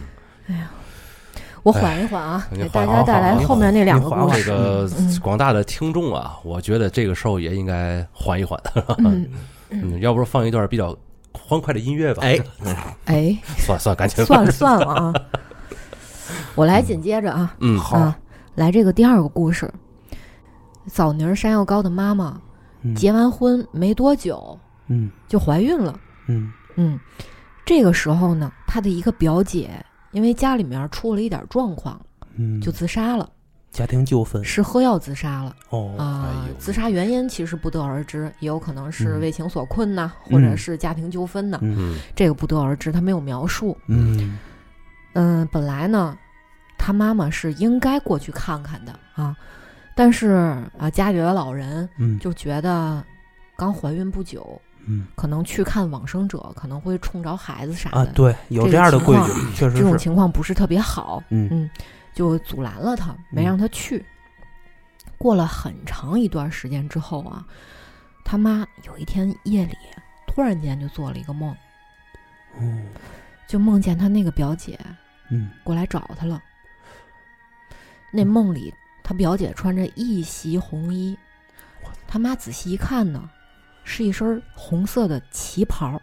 [1.65, 4.45] 我缓一缓啊，哎给大家带来后面那两个故事。
[4.45, 8.61] 这个嗯广大的听众啊，我觉得这个时候也应该缓一缓，
[8.99, 9.29] 嗯，
[9.71, 10.97] 嗯，要不是放一段比较
[11.33, 12.23] 欢快的音乐吧。
[12.23, 12.39] 哎，
[13.07, 15.13] 哎， 算算，赶紧算了算了啊，
[16.55, 18.17] 我来紧接着啊，嗯，好啊，
[18.55, 19.69] 来这个第二个故事。
[20.87, 22.39] 枣泥儿山药糕的妈妈
[22.83, 25.99] 嗯结完婚没多久嗯就怀孕了。
[26.29, 27.01] 嗯嗯，
[27.65, 29.71] 这个时候呢，她的一个表姐
[30.15, 32.01] 因为家里面出了一点状况，
[32.37, 33.29] 嗯，就自杀了，
[33.71, 34.43] 家庭纠纷。
[34.43, 39.21] 是喝药自杀了哦，啊、哎自杀原因其实不得而知，也有可能是嗯。
[39.21, 41.99] 为情所困呐，或者嗯是家庭纠纷呐，嗯嗯。
[42.15, 43.77] 这个不得而知，他没有描述。
[43.89, 44.39] 嗯。
[45.15, 46.17] 嗯，本来呢，
[46.79, 49.37] 他妈妈是应该过去看看的啊，
[49.97, 50.29] 但是
[50.79, 52.19] 啊，家里的老人嗯。
[52.21, 53.03] 就觉得
[53.57, 55.07] 刚怀孕不久，嗯。
[55.15, 61.49] 可能去看往生者可能会冲着孩子啥的，啊，对，有这样的规矩，确实这种，情况不是特别好，嗯。
[61.51, 61.71] 嗯，
[62.15, 63.45] 就阻拦了他，没嗯。
[63.45, 64.05] 让他去。
[65.17, 67.45] 过了很长一段时间之后啊，
[68.25, 69.77] 他妈有一天夜里
[70.27, 71.57] 突然间就做了一个梦，
[72.59, 72.87] 嗯
[73.47, 74.79] 就梦见他那个表姐
[75.31, 75.51] 嗯。
[75.63, 76.43] 过来找他了。
[78.11, 81.17] 那梦里，他表姐穿着一袭红衣，
[82.07, 83.31] 他妈仔细一看呢，
[83.85, 86.01] 是一身红色的旗袍。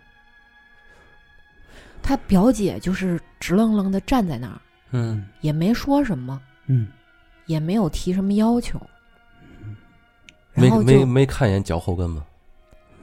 [2.01, 4.59] 他表姐就是直愣愣的站在那儿，
[4.91, 6.87] 嗯也没说什么，嗯
[7.45, 8.81] 也没有提什么要求。
[10.53, 12.25] 没然后就，没没看一眼脚后跟吗？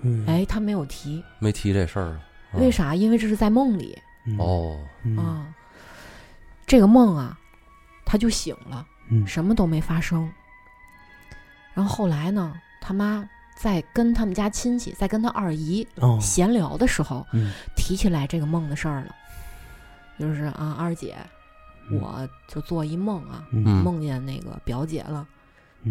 [0.03, 2.21] 嗯，哎，他没有提，没提这事儿啊？
[2.53, 2.71] 啊为？
[2.71, 2.95] 啥？
[2.95, 5.47] 因为这是在梦里嗯哦，嗯啊。
[6.67, 7.39] 这个梦啊，
[8.05, 8.87] 他就醒了。
[9.11, 10.31] 嗯什么都没发生。
[11.73, 13.27] 然后后来呢，他妈
[13.61, 19.15] 在跟他们家亲戚，在跟他二姨哦闲聊的时候，嗯提起来这个梦的事儿了，
[20.19, 21.17] 就是啊，二姐，
[21.91, 25.27] 嗯我就做一梦啊，嗯梦见那个表姐了，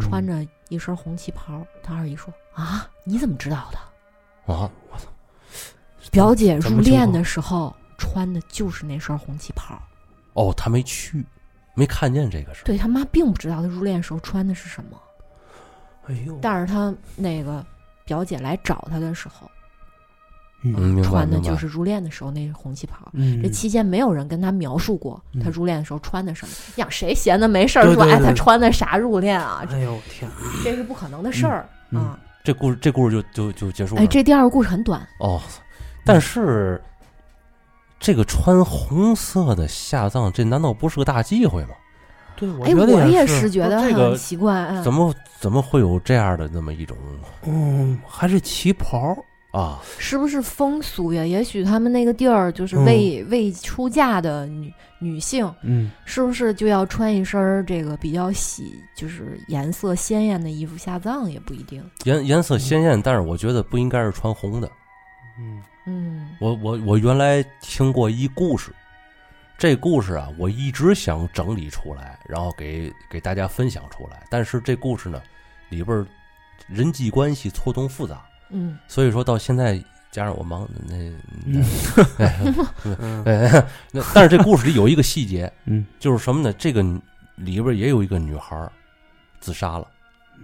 [0.00, 1.62] 穿着一身红旗袍。
[1.82, 3.78] 他二姨说啊，你怎么知道的？
[4.54, 5.04] 啊，我操
[6.10, 9.78] 表姐入殓的时候穿的就是那身红旗袍。
[10.32, 11.22] 哦，他没去，
[11.74, 12.64] 没看见这个事儿。
[12.64, 14.98] 对他妈并不知道他入殓时候穿的是什么。
[16.08, 17.64] 哎呦，但是他那个
[18.04, 19.48] 表姐来找他的时候，
[20.62, 23.08] 嗯穿的就是入殓的时候那红旗袍。
[23.12, 26.54] 嗯这期间没有人跟他描述过嗯他入殓的时候穿的什么。
[26.74, 29.64] 你想谁闲的没事儿说哎他穿的啥入殓啊？
[29.70, 30.30] 哎呦天，
[30.64, 32.18] 这是不可能的事儿嗯啊！
[32.42, 34.00] 这故事这故事就就就结束了。
[34.00, 35.40] 哎，这第二个故事很短，哦，
[36.04, 36.82] 但是
[38.00, 41.74] 这个穿红色的下葬，这难道不是个大忌讳吗？
[42.38, 44.54] 对，我哎，觉得我也是，觉得很奇怪。
[44.70, 46.96] 嗯怎么怎么会有这样的那么一种
[47.44, 49.16] 嗯，还是旗袍，
[49.52, 49.80] 啊？
[49.98, 51.24] 是不是风俗呀？
[51.24, 61.30] 也许他们那个地儿就是嗯未、未出嫁的女女性，嗯，是不是就要穿一身儿这个比较喜，就是颜色鲜艳的衣服下葬？
[61.30, 61.84] 也不一定。
[62.04, 64.68] 颜颜色鲜艳，但是我觉得不应该是穿红的。
[65.40, 68.72] 嗯嗯我我我原来听过一故事，
[69.58, 74.22] 这故事啊，我一直想整理出来，然后给给大家分享出来。
[74.30, 75.20] 但是这故事呢，
[75.68, 76.06] 里边
[76.68, 81.12] 人际关系错综复杂，嗯所以说到现在，加上我忙那
[81.44, 81.60] 那
[84.14, 86.52] 但是这故事里有一个细节，嗯就是什么呢？
[86.52, 86.80] 这个
[87.34, 88.70] 里边也有一个女孩
[89.40, 89.88] 自杀了。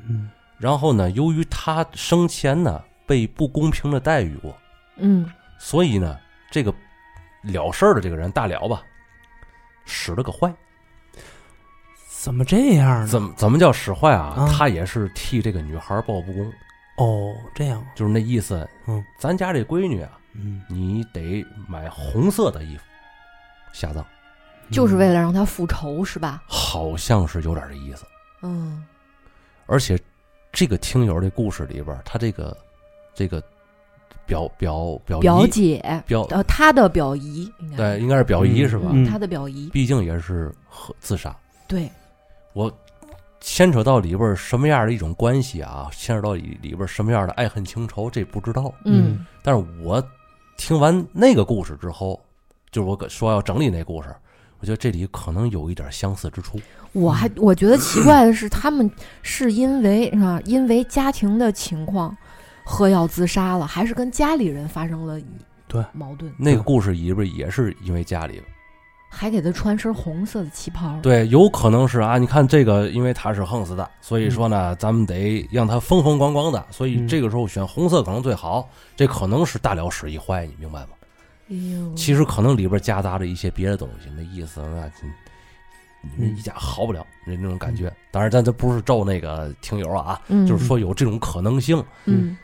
[0.09, 4.59] 嗯然后呢，由于她生前呢被不公平的待遇过，
[4.97, 6.19] 嗯所以呢，
[6.51, 6.75] 这个
[7.43, 8.83] 了事儿的这个人大了吧，
[9.85, 10.53] 使了个坏。
[12.09, 13.07] 怎么这样呢？
[13.07, 14.35] 怎么怎么叫使坏啊？
[14.37, 16.53] 啊他也是替这个女孩报不公，
[16.97, 18.67] 哦，这样，就是那意思。
[18.87, 22.85] 嗯，咱家这闺女啊，嗯，你得买红色的衣服
[23.75, 24.03] 下葬，
[24.71, 26.43] 就是为了让她复仇是吧？
[26.47, 28.07] 好像是有点这意思。
[28.43, 28.83] 嗯
[29.67, 29.99] 而且
[30.53, 32.57] 这个听友这故事里边，他这个
[33.15, 33.43] 这个
[34.27, 38.91] 表表表表姐，表呃，她的表姨应该对，应该是表姨嗯是吧？
[38.93, 41.35] 嗯他的表姨，毕竟也是和自杀。
[41.67, 41.91] 对，
[42.53, 42.73] 我
[43.41, 45.89] 牵扯到里边儿什么样的一种关系啊？
[45.93, 48.73] 牵扯到里里边儿什么样的爱恨情仇，这不知道。
[48.85, 50.03] 嗯但是我
[50.57, 52.21] 听完那个故事之后，
[52.71, 54.09] 就是我说要整理那故事，
[54.61, 56.59] 我觉得这里可能有一点相似之处。
[56.93, 62.17] 我还我觉得奇怪的是，他们是因为啊，因为家庭的情况
[62.65, 65.21] 喝药自杀了，还是跟家里人发生了
[65.69, 66.33] 对矛盾？
[66.39, 68.43] 那个故事里边儿也是因为家里
[69.09, 70.99] 还给他穿身红色的旗袍。
[71.01, 78.69] 对，有可能是啊，你看这个，因为他是横死的，所以说呢，咱们得让他风风光光的，所以嗯这个时候选红色可能最好。
[78.97, 80.89] 这可能是大了使一坏，你明白吗？
[81.49, 85.11] 哎呦，其实可能里边夹杂着一些别的东西，那意思那你
[86.17, 87.93] 你们嗯一家好不了那那种感觉。
[88.11, 91.83] 当然，咱这不是咒那个听友啊，嗯就是说有这种可能性。
[92.07, 92.37] 嗯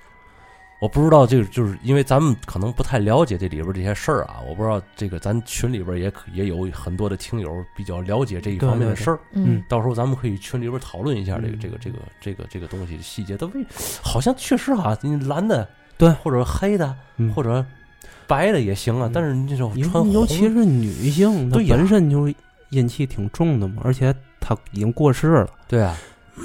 [0.81, 9.21] 我不知道这个，就是因为咱们可能不太了解这里边这些事儿啊，我不知道这个咱群里边也可也有很多的听友比较了解这一方面的事儿。
[9.33, 13.37] 嗯到时候咱们可以群里边讨论一下这个嗯这个这个这个这个东西细节。
[13.37, 13.65] 它为
[14.03, 17.65] 好像确实哈、你蓝的对或者黑的嗯或者
[18.27, 22.33] 白的也行啊嗯，但是你这种尤穿尤其是女性，她对本身就
[22.71, 25.51] 阴气挺重的嘛，而且她已经过世了。
[25.69, 25.95] 对啊，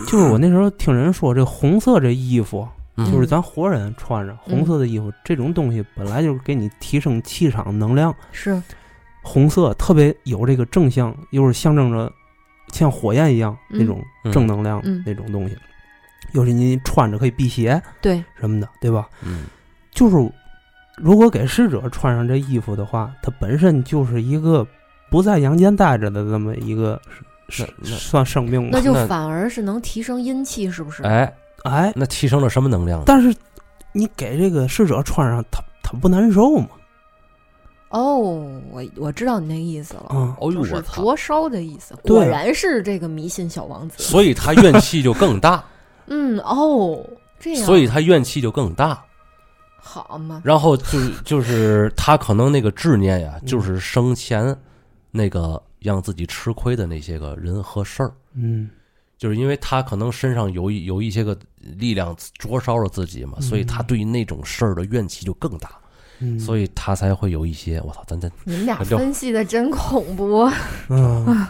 [0.08, 8.16] 就是我那时候听人说，这红色这衣服，嗯就是咱活人穿着红色的衣服，这种东西本来就是给你提升气场能量。
[8.32, 8.62] 是
[9.22, 12.12] 红色特别有这个正向，又是象征着
[12.72, 15.58] 像火焰一样嗯那种嗯正能量嗯那种东西。
[16.34, 19.08] 又是你穿着可以辟邪对，什么的，对吧？
[19.24, 19.46] 嗯
[19.92, 20.32] 就是
[20.98, 24.66] 如果给逝者穿上这衣服的话，它本身就是一个
[25.10, 27.02] 不在阳间待着的这么一个
[27.60, 28.82] 那那算生命吗那。
[28.82, 31.04] 就那反而是能提升阴气，是不是？
[31.04, 31.32] 哎，
[31.66, 33.04] 哎，那提升了什么能量？
[33.06, 33.36] 但是
[33.92, 36.68] 你给这个逝者穿上，他他不难受吗？
[37.90, 38.18] 哦，
[38.72, 41.02] 我我知道你那个意思了，嗯，哦呦就是我操！
[41.02, 41.96] 灼烧的意思。
[42.04, 44.04] 对果然是这个迷信小王子。
[44.04, 45.64] 所以他怨气就更大，
[46.08, 47.02] 嗯，哦，
[47.40, 49.02] 这样，所以他怨气就更大。
[49.78, 54.54] 好嘛，然后就是 就是他可能那个执念呀，嗯就是生前
[55.12, 58.70] 那个让自己吃亏的那些个人和事儿，嗯
[59.18, 61.38] 就是因为他可能身上有一有一些个
[61.78, 65.70] 力量灼烧了自己嘛，嗯所以他对于那种事儿的怨气就更大，
[66.20, 70.50] 嗯，所以他才会有一些我操，咱咱你们俩就分析的真恐怖，
[70.90, 71.48] 嗯，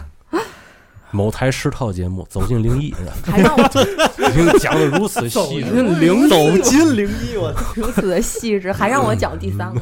[1.12, 3.62] 某台十套节目走进灵异，还让我
[4.28, 9.80] 已经讲的如此细致，灵走进灵异，我如此的细致，还让我讲第三个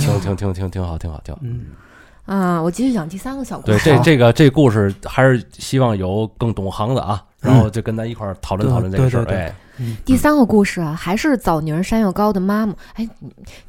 [0.00, 1.40] 挺挺挺挺好，挺好，挺好。
[1.42, 1.66] 嗯
[2.24, 3.90] 啊，我继续讲第三个小故对，事。
[3.90, 9.24] 这这个这故事还是希望有更懂行的啊，然后就跟咱一块儿讨论讨论这个事儿。
[9.24, 9.52] 对
[10.04, 12.74] 第三个故事啊，还是枣泥儿山药糕的妈妈。
[12.94, 13.08] 哎，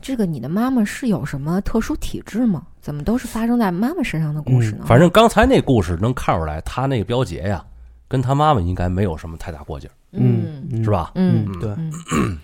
[0.01, 2.61] 这个你的妈妈是有什么特殊体质吗？
[2.81, 4.83] 怎么都是发生在妈妈身上的故事呢？
[4.85, 7.63] 反正刚才那故事能看出来，她那个表姐呀，
[8.07, 10.91] 跟她妈妈应该没有什么太大过节儿，嗯嗯是？
[10.91, 11.11] 吧？
[11.15, 11.69] 嗯嗯，对，
[12.11, 12.37] 嗯，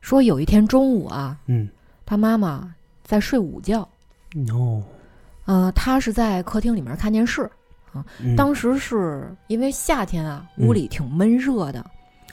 [0.00, 1.68] 说有一天中午啊，嗯，
[2.06, 2.72] 他妈妈
[3.04, 3.86] 在睡午觉，
[4.50, 4.80] 哦，
[5.46, 7.42] 呃，他是在客厅里面看电视。
[7.92, 8.04] 啊
[8.36, 11.82] 当时是因为夏天啊，屋里挺闷热的，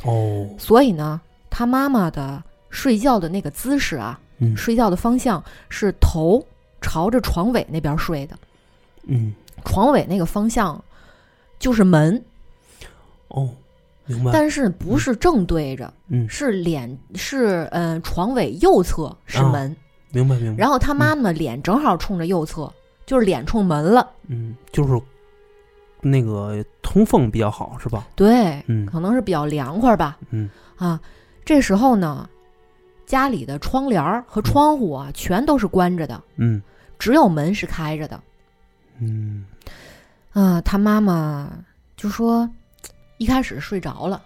[0.04, 6.46] 哦，所以呢，他妈妈的睡觉的那个姿势啊，嗯睡觉的方向是头
[6.82, 8.38] 朝着床尾那边睡的。
[9.04, 10.84] 嗯床尾那个方向
[11.60, 12.22] 就是门，
[13.30, 13.50] 哦，
[14.06, 14.32] 明白。
[14.34, 19.74] 但是不是正对着，嗯，是脸是嗯、呃床尾右侧是啊门，
[20.12, 20.60] 明白明白。
[20.60, 22.70] 然后他妈妈脸正好冲着右侧，
[23.06, 24.10] 就是脸冲门了。
[24.28, 25.02] 嗯，就是
[26.02, 28.08] 那个通风比较好，是吧？
[28.16, 30.18] 对，嗯可能是比较凉快吧。
[30.32, 31.00] 嗯啊，
[31.46, 32.30] 这时候呢，
[33.06, 36.62] 家里的窗帘儿和窗户啊，全都是关着的，嗯
[37.00, 38.20] 只有门是开着的。
[39.00, 39.46] 嗯
[40.32, 41.50] 啊，他妈妈
[41.96, 42.50] 就说，
[43.18, 44.22] 一开始睡着了，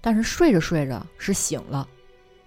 [0.00, 1.88] 但是睡着睡着是醒了，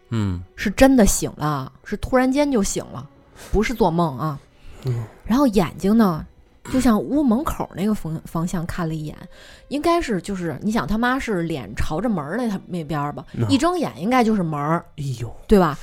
[0.09, 3.09] 嗯是真的醒了，是突然间就醒了，
[3.51, 4.39] 不是做梦啊。
[4.85, 5.03] 嗯。
[5.25, 6.25] 然后眼睛呢，
[6.71, 9.15] 就向屋门口那个方方向看了一眼，
[9.67, 13.45] 应该是就是你想他妈是脸朝着门儿那那边儿吧，嗯。
[13.49, 15.77] 一睁眼应该就是门儿，哎呦，对吧？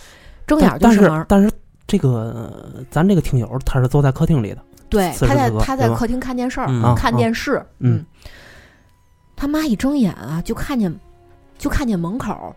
[0.46, 1.50] 睁眼但但就是门儿，但是
[1.86, 5.64] 这个呃咱这个听友他是坐在客厅里的，对，此时他在此刻对吧？
[5.64, 6.82] 他在客厅看电视儿，嗯。
[6.82, 8.04] 啊看电视，嗯，
[9.36, 10.92] 他妈一睁眼啊，就看见
[11.58, 12.54] 就看见门口，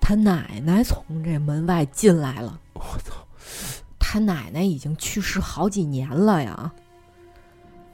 [0.00, 2.58] 他奶奶从这门外进来了。
[2.74, 3.14] 我操，
[4.12, 6.72] 他奶奶已经去世好几年了呀。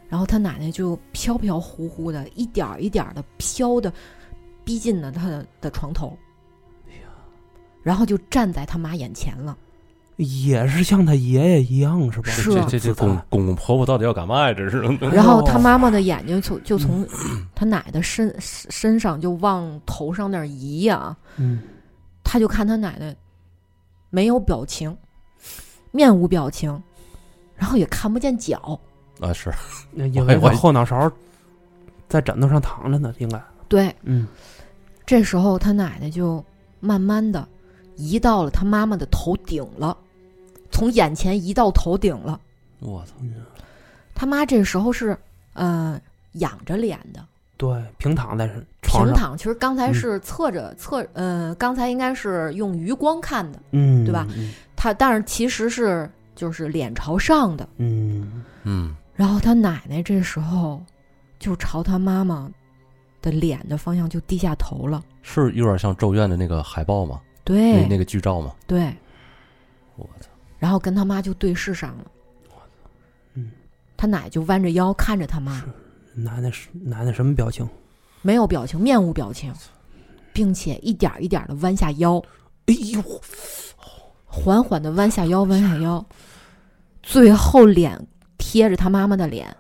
[0.09, 3.93] 然后他奶奶就飘飘忽忽的，一点儿一点的飘的，
[4.65, 6.17] 逼近了他的的床头，
[7.83, 9.55] 然后就站在他妈眼前了。
[10.17, 12.31] 也是像他爷爷一样，是吧？
[12.31, 14.55] 是这这这公公公婆婆到底要干嘛呀？
[14.55, 14.81] 这是，
[15.13, 17.07] 然后他妈妈的眼睛从就从
[17.55, 21.61] 他奶奶身身上就往头上那儿移呀、嗯
[22.25, 23.15] 他就看他奶奶
[24.09, 24.97] 没有表情，
[25.97, 26.81] 面无表情，
[27.57, 28.79] 然后也看不见脚。
[29.19, 29.51] 啊是，
[29.91, 31.11] 那因为我后脑勺
[32.07, 33.43] 在枕头上躺着呢，应该。
[33.67, 34.29] 对，嗯
[35.07, 36.45] 这时候他奶奶就
[36.81, 37.49] 慢慢的
[37.97, 39.97] 移到了他妈妈的头顶了，
[40.71, 42.39] 从眼前移到头顶了。
[42.81, 43.13] 我操，
[44.15, 45.17] 他妈这时候是
[45.55, 45.99] 呃
[46.33, 47.25] 仰着脸的，
[47.57, 48.47] 对，平躺在
[48.83, 49.39] 床上，平躺。
[49.39, 54.27] 其实刚才嗯是侧着侧，呃，刚才应该是用余光看的，嗯，对吧？
[54.37, 54.53] 嗯
[54.87, 57.69] 他但是其实是就是脸朝上的。
[57.79, 60.81] 嗯嗯然后他奶奶这时候
[61.39, 62.49] 就朝他妈妈
[63.21, 65.03] 的脸的方向就低下头了。
[65.23, 67.21] 是有点像《咒怨》的那个海报吗？
[67.43, 68.55] 对，那那个剧照吗？
[68.67, 68.95] 对，
[69.97, 72.05] 我操，然后跟他妈就对视上了。
[72.51, 72.91] 我操
[73.35, 73.51] 嗯，
[73.97, 75.65] 他奶就弯着腰看着他妈，
[76.15, 77.69] 奶奶是奶奶什么表情？
[78.23, 79.53] 没有表情，面无表情，
[80.33, 82.23] 并且一点一点的弯下腰，
[82.67, 83.03] 哎呦，
[84.37, 86.05] 缓缓的弯下腰，弯下腰，
[87.03, 89.57] 最后脸贴着他妈妈的脸。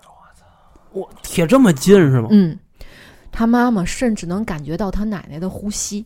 [0.92, 2.28] 我贴这么近是吗？
[2.30, 2.58] 嗯，
[3.32, 6.04] 他妈妈甚至能感觉到他奶奶的呼吸。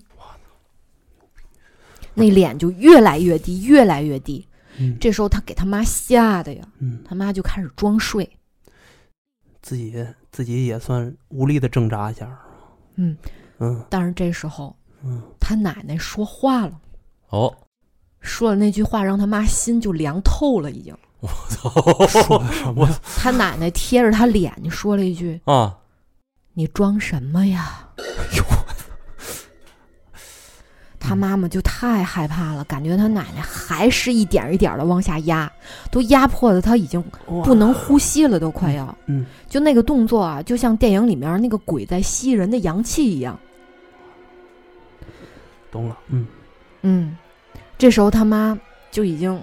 [2.14, 4.46] 那脸就越来越低，越来越低。
[4.78, 8.28] 嗯这时候他给他妈吓的呀，嗯，他妈就开始装睡。
[9.62, 12.38] 自己自己也算无力的挣扎一下。
[12.94, 13.16] 嗯
[13.59, 16.80] 嗯但是这时候嗯，他奶奶说话了，
[17.28, 17.54] 哦，
[18.20, 20.94] 说了那句话，让他妈心就凉透了，已经。
[22.09, 22.88] 说的什么？
[23.18, 25.76] 他奶奶贴着他脸就说了一句啊
[26.54, 27.87] ，：“你装什么呀？”
[31.02, 35.50] 他妈妈就太害怕了，感觉他奶奶还是一点一点的往下压，
[35.90, 37.02] 都压迫的他已经
[37.42, 38.96] 不能呼吸了，都快要。
[39.06, 43.38] 嗯，就那个动作啊，就像电影里面那个鬼在吸人的阳气一样。
[45.70, 45.98] 懂了。
[46.09, 46.26] 嗯
[46.83, 47.16] 嗯，
[47.80, 48.58] 这时候他妈
[48.90, 49.42] 就已经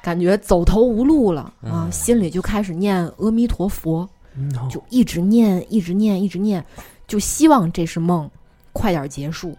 [0.00, 6.64] 感觉走投无路了啊，嗯心里就开始念阿弥陀佛，嗯，就一直念，一直念，一直念，
[7.08, 8.30] 就希望这是梦，
[8.72, 9.58] 快点结束。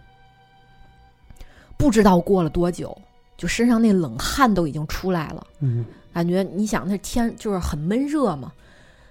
[1.76, 2.96] 不知道过了多久，
[3.36, 5.84] 就身上那冷汗都已经出来了，嗯
[6.14, 8.50] 感觉你想那天就是很闷热嘛，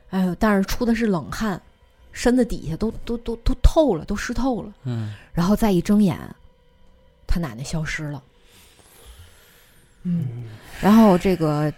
[0.09, 1.61] 哎呦，但是出的是冷汗，
[2.11, 4.73] 身子底下都都都都透了，都湿透了。
[4.85, 6.17] 嗯然后再一睁眼，
[7.27, 8.23] 他奶奶消失了。
[10.05, 10.43] 嗯，嗯
[10.81, 11.73] 然后这个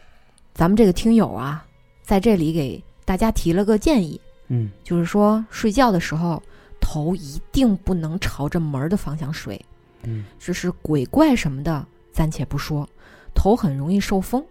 [0.54, 1.66] 咱们这个听友啊，
[2.04, 4.70] 在这里给大家提了个建议，嗯。
[4.84, 6.42] 就是说睡觉的时候
[6.80, 9.60] 头一定不能朝着门的方向睡，
[10.04, 12.88] 嗯，这是鬼怪什么的暂且不说，
[13.34, 14.46] 头很容易受风。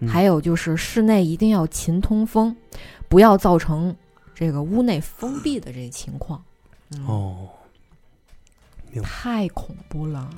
[0.00, 0.08] 嗯。
[0.08, 2.54] 还有就是室内一定要勤通风，
[3.08, 3.94] 不要造成
[4.34, 6.42] 这个屋内封闭的这个情况。
[6.92, 7.48] 嗯、，哦，
[9.02, 10.28] 太恐怖了。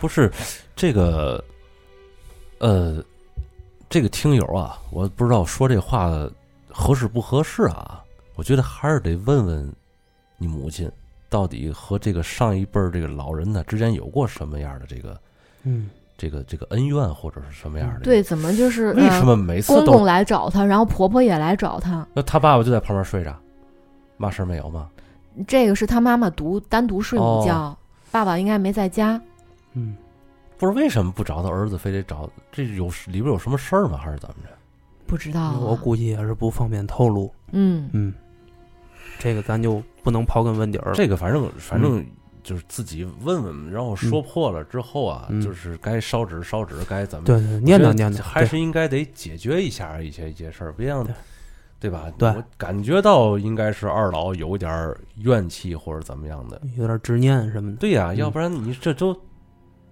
[0.00, 0.32] 不是
[0.74, 1.44] 这个，
[2.58, 3.02] 呃，
[3.88, 6.10] 这个听友啊，我不知道说这话
[6.68, 8.02] 合适不合适啊。
[8.34, 9.72] 我觉得还是得问问
[10.36, 10.90] 你母亲，
[11.28, 15.20] 到底和这个上一辈儿这个老人呢之间有过什么样的这个
[15.64, 22.06] 嗯这个这个恩怨或者是什么样的？，对，怎么就是为什呃么每次都公公来找他，然后婆婆也来找他？
[22.14, 23.36] 那他爸爸就在旁边睡着，
[24.16, 24.88] 嘛事儿没有吗？
[25.46, 27.76] 这个是他妈妈独单独睡午觉，哦
[28.10, 29.20] 爸爸应该没在家。
[29.74, 29.96] 嗯，
[30.58, 33.96] 不是为什么不找他儿子，非得找这有里边有什么事儿吗？
[33.96, 34.48] 还是怎么着？
[35.06, 37.32] 不知道、啊，我估计也是不方便透露。
[37.52, 38.12] 嗯，嗯，
[39.18, 40.94] 这个咱就不能刨根问底儿了。
[40.94, 42.04] 这个反正反正
[42.42, 51.14] 就是自己问问，然后说破了之后啊，嗯就是该烧纸烧纸，该怎么对对，念叨念叨，还是应该得解决一下一些一些事儿，别让对
[51.80, 52.12] 对吧？
[52.18, 56.60] 对我感觉到应该是二老有点儿怨气或者怎么样的。
[56.76, 57.76] 有点执念什么的。
[57.76, 59.18] 对呀、嗯要不然你这都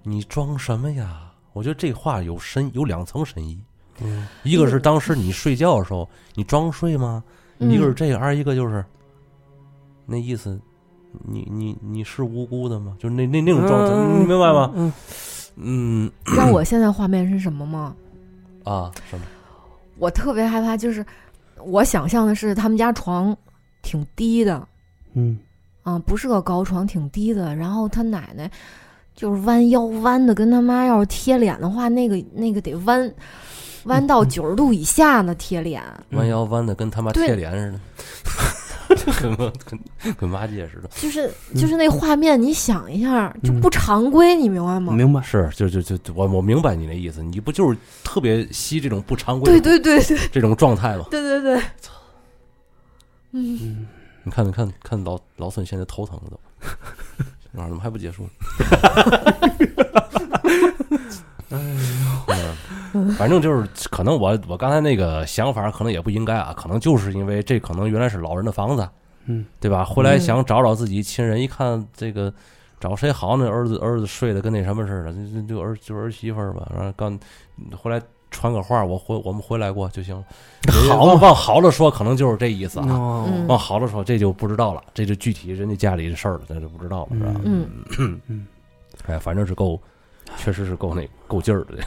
[0.09, 1.32] 你装什么呀？
[1.52, 3.59] 我觉得这话有深有两层深意，
[4.00, 7.24] 嗯，一个是当时你睡觉的时候你装睡吗？
[7.59, 8.84] 嗯一个是这个，二一个就是
[10.04, 10.61] 那意思，
[11.24, 12.94] 你你你是无辜的吗？
[13.00, 14.70] 就是那那那种状态，嗯你明白吗？
[14.76, 14.92] 嗯，
[15.57, 17.96] 嗯知道我现在画面是什么吗？
[18.64, 19.26] 啊什么？
[19.98, 21.04] 我特别害怕，就是
[21.64, 23.34] 我想象的是他们家床
[23.80, 24.68] 挺低的，
[25.14, 25.38] 嗯，
[25.82, 27.57] 啊，不是个高床，挺低的。
[27.57, 28.50] 然后他奶奶
[29.16, 33.12] 就是弯腰弯的，跟他妈要是贴脸的话，那个那个得弯
[33.84, 35.82] 弯到九十度以下呢，贴脸。
[36.10, 37.72] 嗯弯腰弯的跟他妈贴脸似
[38.88, 39.36] 的， 跟
[40.02, 40.88] 跟跟挖界似的。
[41.00, 44.92] 就是就是那画面，你想一下，就嗯不常规，你明白吗？
[44.92, 45.20] 明白。
[45.22, 51.06] 是，就就就我我明白你那意思，你不就是特别吸这种不常规对对对对这种状态吗？
[51.10, 51.60] 对对对。
[53.32, 53.86] 嗯，嗯，
[54.24, 56.40] 你看，你看看老老孙现在头疼了都，
[57.57, 58.28] 啊，怎么还不结束？
[61.50, 68.88] 嗯，反正就是可能我我刚才那个想法可能也不应该啊，可能就是因为这可能原来是老人的房子，
[69.26, 69.84] 嗯，对吧？
[69.84, 72.32] 回来想找找自己亲人，一看这个
[72.80, 73.48] 找谁好呢？
[73.48, 77.18] 儿子儿子睡得跟那什么似的，就就就儿就儿媳妇儿吧，然后刚
[77.76, 78.00] 回来
[78.37, 80.24] 传个话，我回我们回来过就行了。
[80.91, 83.24] 好往往好了说，可能就是这意思啊。
[83.49, 87.41] 往好了说，这就不知道了，这就具体人家家里的事儿了，那就不知道了，是吧？
[87.45, 87.68] 嗯
[88.28, 88.47] 嗯
[89.07, 89.80] 哎，反正是够，
[90.37, 91.78] 确实是够那够劲儿的。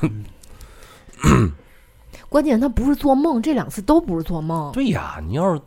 [2.29, 4.71] 关键他不是做梦，这两次都不是做梦。
[4.71, 5.61] 对呀，你要是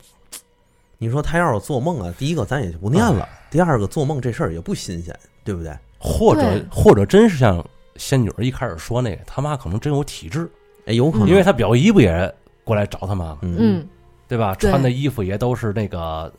[0.99, 5.77] 你说他要是做梦啊，第一个咱也就不念了，第二个做梦这事儿也不新鲜，对不对？
[5.99, 7.65] 或者或者真是像
[7.97, 10.51] 仙女儿一开始说那个，他妈可能真有体质，
[10.87, 13.39] 哎，有可能，因为他表姨不也过来找他妈吗？
[13.43, 13.57] 嗯。
[13.59, 13.89] 嗯，
[14.29, 14.55] 对吧？
[14.57, 16.33] 穿的衣服也都是那个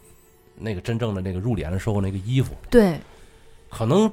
[0.56, 3.00] 那个真正的那个入殓的时候那个衣服，对，
[3.70, 4.12] 可能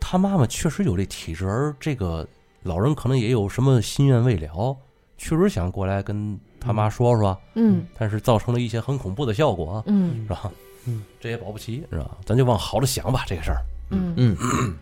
[0.00, 2.26] 他妈妈确实有这体质，而这个
[2.62, 4.76] 老人可能也有什么心愿未了，
[5.16, 7.86] 确实想过来跟他妈说说，嗯。
[7.98, 10.22] 但是造成了一些很恐怖的效果，嗯。
[10.24, 10.50] 是吧？
[10.86, 12.10] 嗯， 这也保不齐，是吧？
[12.26, 14.14] 咱就往好了想吧，这个事儿，嗯。
[14.16, 14.76] 嗯，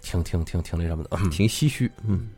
[0.00, 1.16] 挺挺挺挺那什么的。
[1.30, 2.28] 挺唏嘘，嗯。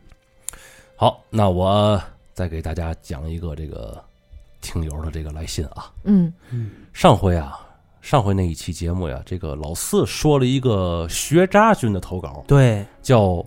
[0.95, 2.01] 好，那我
[2.33, 4.03] 再给大家讲一个这个
[4.61, 5.91] 听友的这个来信啊。
[6.03, 6.31] 嗯。
[6.93, 7.59] 上回啊，
[8.01, 13.43] 上回那一期节目呀，这个老四说了一个学渣君的投稿，对，叫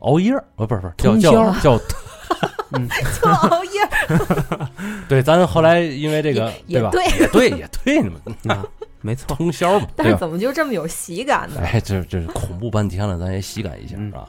[0.00, 1.78] 熬夜不是不是，叫叫叫，
[2.68, 3.80] 就熬夜，
[5.08, 6.90] 对，咱后来因为这个对吧？
[6.92, 7.48] 也对。
[7.50, 8.56] 也对，也对，你们。
[8.56, 8.64] 啊，
[9.00, 10.16] 没错，通宵嘛， 但是？
[10.16, 11.60] 怎么就这么有喜感呢？
[11.62, 14.28] 哎，这这恐怖半天了，咱也喜感一下嗯啊。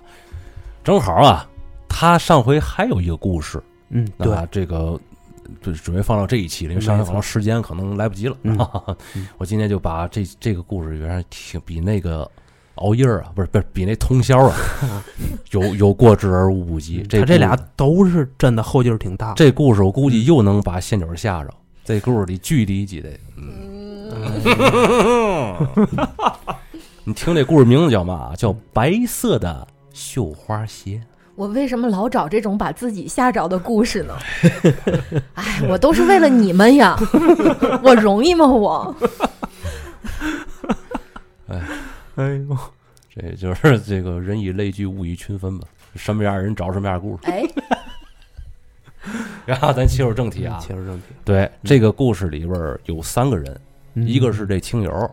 [0.83, 1.47] 正好啊，
[1.87, 4.99] 他上回还有一个故事，嗯，对，啊，这个
[5.61, 8.37] 就准备放到这一期了，因为上回好像时间可能来不及了。
[9.37, 12.29] 我今天就把这这个故事原来挺比那个
[12.75, 14.55] 熬夜啊，不是不是比那通宵啊，
[15.51, 17.03] 有有过之而无不及。
[17.09, 19.33] 这他这俩都是真的后劲儿挺大。
[19.33, 21.53] 这故事我估计又能把仙女儿吓着。
[21.83, 24.09] 这故事里巨离奇的，嗯，
[27.03, 28.35] 你听这故事名字叫嘛？
[28.37, 31.01] 叫白色的绣花鞋。
[31.35, 34.13] 我为什么老找这种把自己吓着的故事呢？
[35.33, 36.95] 哎，我都是为了你们呀，
[37.81, 38.45] 我容易吗？
[38.45, 38.95] 我
[41.47, 41.61] 哎
[42.15, 42.57] 哎呦，
[43.15, 45.67] 这就是这个人以类聚，物以群分吧。
[45.95, 47.21] 什么样的人找什么样的故事。
[47.23, 47.43] 哎，
[49.45, 53.59] 然后咱切入正题啊，切入正题，对这个故事里边有三个人，
[53.95, 54.07] 嗯。
[54.07, 55.11] 一个是这亲友，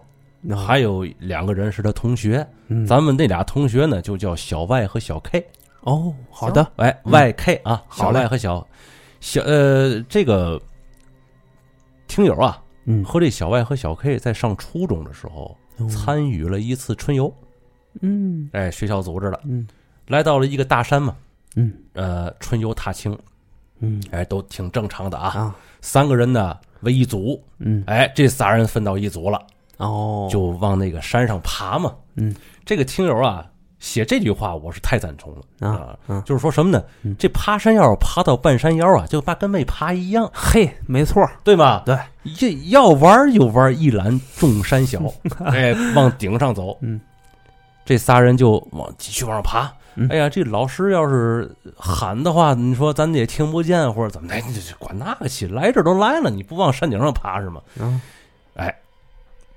[0.57, 2.47] 还有两个人是他同学。
[2.69, 2.87] 嗯。
[2.87, 5.47] 咱们那俩同学呢，就叫小 Y 和小 K。
[5.81, 8.67] 哦，好的，哎嗯，YK 啊，小 Y 和小
[9.21, 10.61] 小呃，这个
[12.09, 15.89] 听友啊，嗯，和这小 Y 和小 K 在上初中的时候哦。
[15.89, 17.33] 参与了一次春游，
[18.01, 18.49] 嗯。
[18.53, 19.67] 哎，学校组织的，嗯。
[20.09, 21.15] 来到了一个大山嘛，
[21.55, 21.73] 嗯。
[21.93, 23.17] 呃，春游踏青，
[23.81, 25.29] 嗯哎，都挺正常的啊。
[25.29, 29.41] 啊三个人呢为一组，嗯哎，这仨人分到一组了，
[29.77, 31.95] 哦，就往那个山上爬嘛。
[32.17, 33.47] 嗯，这个听友啊，
[33.79, 37.15] 写这句话我是太赞同了啊嗯就是说什么呢嗯？
[37.19, 41.83] 这爬山要是爬到半山腰啊，就怕跟没爬一样，嘿，没错，对吧？
[41.87, 41.97] 对，
[42.35, 45.01] 这要玩就玩一览众山小，
[45.45, 46.77] 哎，往顶上走。
[46.81, 47.01] 嗯，
[47.85, 49.73] 这仨人就往继续往上爬。
[49.99, 57.63] 嗯哎呀，这老师要是喊的话，你说咱也听不见，或者怎么的，你这管那个去，来这儿都来了，你不往山顶上爬是吗？
[57.81, 58.01] 啊，
[58.55, 58.75] 哎，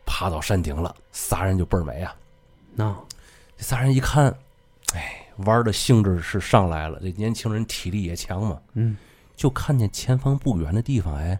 [0.05, 2.15] 爬到山顶了，仨人就倍儿美啊。
[2.73, 2.95] 那
[3.57, 4.33] 这仨人一看，
[4.93, 6.97] 哎，玩的兴致是上来了。
[7.01, 8.95] 这年轻人体力也强嘛，嗯，
[9.35, 11.37] 就看见前方不远的地方，哎，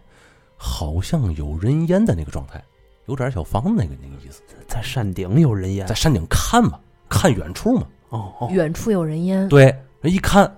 [0.58, 2.62] 好像有人烟的那个状态，
[3.06, 6.78] 有点小房子那个那个意思，在山顶有人烟在山顶看嘛，
[7.08, 7.86] 看远处嘛。
[8.10, 9.64] 哦哦，远处有人烟，对，
[10.00, 10.54] 人一看，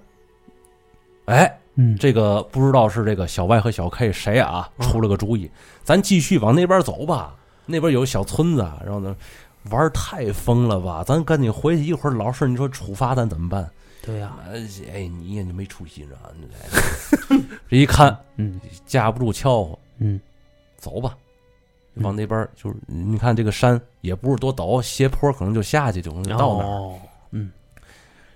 [1.27, 5.51] 哎，嗯，这个不知道是这个小 Y 和小 K 谁啊出了个主意，
[5.85, 7.35] 咱继续往那边走吧，
[7.65, 9.17] 那边有小村子，然后呢。
[9.71, 11.05] 玩太疯了吧！
[11.07, 13.71] 咱赶紧回去，一会儿老师你说处罚咱怎么办？
[14.05, 14.61] 对呀，哎，
[14.93, 16.35] 哎，你也就没出息啊！
[16.61, 17.39] 哎
[17.71, 20.21] 这一看嗯架不住撬和，嗯
[20.77, 21.17] 走吧，
[21.95, 26.99] 嗯往那边就是你看这个山也不是多陡，斜坡可能就下去就能到那儿。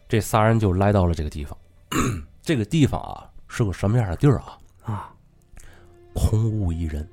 [0.09, 1.57] 这仨人就来到了这个地方。
[2.43, 4.59] 这个地方啊是个什么样的地儿啊？
[4.85, 5.15] 啊，
[6.15, 7.09] 空无一人，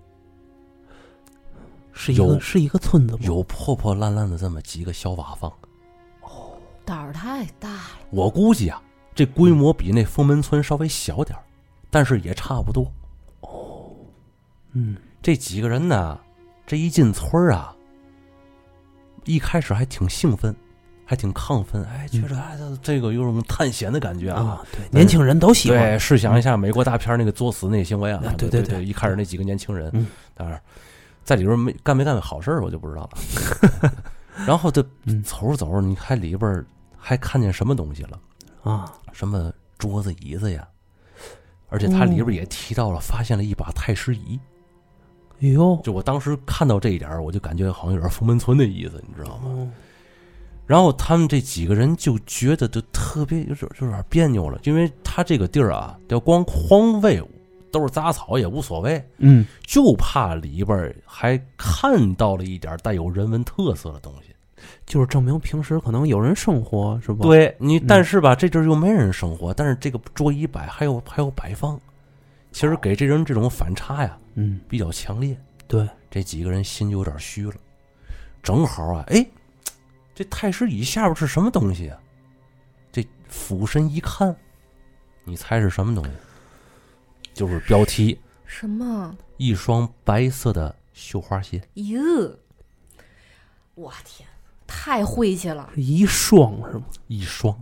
[1.91, 3.19] 是一个是一个村子吗？
[3.23, 5.51] 有破破烂烂的这么几个小瓦房。
[6.21, 7.89] 哦胆儿太大了。
[8.11, 8.81] 我估计啊，
[9.15, 11.43] 这规模比那封门村稍微小点儿，
[11.89, 12.91] 但是也差不多。
[14.73, 16.19] 嗯这几个人呢，
[16.67, 17.75] 这一进村儿啊，
[19.23, 20.53] 一开始还挺兴奋，
[21.05, 24.41] 还挺亢奋，哎，觉着哎，这这个有种探险的感觉啊。
[24.41, 30.59] 啊，对，年轻人都喜欢对，试想一下美国大片那个作死那行为啊啊，对对对一开始那几个年轻人嗯，当然
[31.23, 33.91] 在里边没干没干好事儿，我就不知道了。
[34.47, 36.65] 然后这嗯走着走着，你看里边
[36.97, 38.19] 还看见什么东西了？
[38.63, 40.67] 啊，什么桌子、椅子呀？
[41.69, 44.39] 而且它里边也提到了，发现了一把太师椅。
[45.41, 49.71] 哎呦，就我当时看到这一点，我就感觉好像有点封门村的意思，你知道吗？
[50.63, 57.21] 哦然后他们这几个人就觉得就特别有点有点别扭了，因为他这个地儿啊，要光荒废，
[57.71, 64.29] 都是杂草也无所谓，嗯就怕里边儿还看到了一点带有人文特色的东西。
[64.85, 71.77] 就是证明平时可能有人生活是吧？，对你，嗯但是吧，这地儿又没人生活，但是这个桌椅摆还有还有摆放，
[72.53, 75.35] 其实给这人这种反差呀嗯，比较强烈。
[75.67, 77.53] 对，这几个人心就有点虚了。
[78.41, 79.25] 正好啊，哎，
[80.15, 81.99] 这太师椅下边是什么东西啊？
[82.91, 84.35] 这俯身一看，
[85.23, 86.11] 你猜是什么东西？
[87.33, 89.15] 就是标题：什么？
[89.37, 91.59] 一双白色的绣花鞋。
[91.73, 91.99] 哟，
[93.73, 94.29] 我天，
[94.67, 95.67] 太晦气了！
[95.75, 96.85] 一双是吗？
[97.07, 97.59] 一双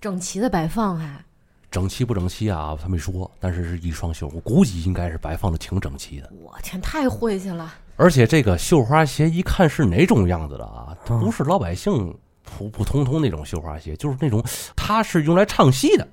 [0.00, 1.24] 整齐的摆放还，
[1.68, 2.78] 整齐不整齐啊？
[2.80, 6.32] 他没说，但是是一双绣，我估计应该是摆放的挺整齐的。
[6.40, 7.74] 我天，太晦气了！
[7.96, 10.96] 而且这个绣花鞋一看是哪种样子的啊？
[11.06, 14.44] 不是老百姓普普通通那种绣花鞋，就是那种
[14.76, 16.06] 它是用来唱戏的。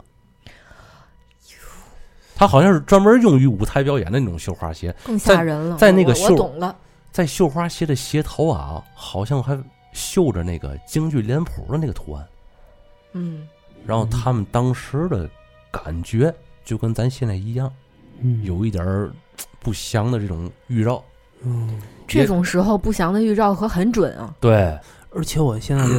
[2.36, 5.78] 它好像是专门用于舞台表演的那种绣花鞋，更吓人了。
[5.78, 6.76] 在那个我懂了，
[7.12, 9.62] 在绣花鞋的鞋头啊，好像还
[9.92, 12.28] 绣着那个京剧脸谱的那个图案。
[13.12, 13.48] 嗯，
[13.86, 15.30] 然后他们当时的
[15.70, 16.34] 感觉
[16.66, 17.72] 就跟咱现在一样，
[18.20, 19.12] 嗯，有一点儿
[19.60, 21.04] 不祥的这种预兆。
[21.46, 24.34] 嗯，这种时候不祥的预兆可很准啊。
[24.40, 24.78] 对，
[25.12, 25.94] 而且我现在就，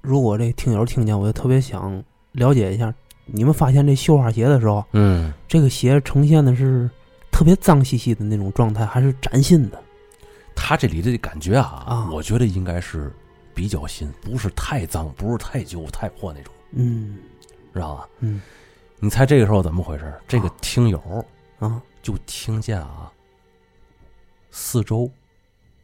[0.00, 2.92] 如果这听友听见，我就特别想了解一下，
[3.26, 6.88] 你们发现这绣花鞋的时候，嗯，这个鞋呈现的是
[7.30, 9.82] 特别脏兮兮的那种状态，还是崭新的？
[10.54, 12.10] 他这里的感觉啊，啊。
[12.12, 13.12] 我觉得应该是
[13.54, 17.16] 比较新，不是太脏，不是太旧、太破那种，嗯。
[17.72, 18.08] 知道吧？
[18.20, 18.40] 嗯。
[18.98, 20.12] 你猜这个时候怎么回事？
[20.28, 21.00] 这个听友
[21.58, 23.10] 啊，就听见啊，
[24.50, 25.10] 四周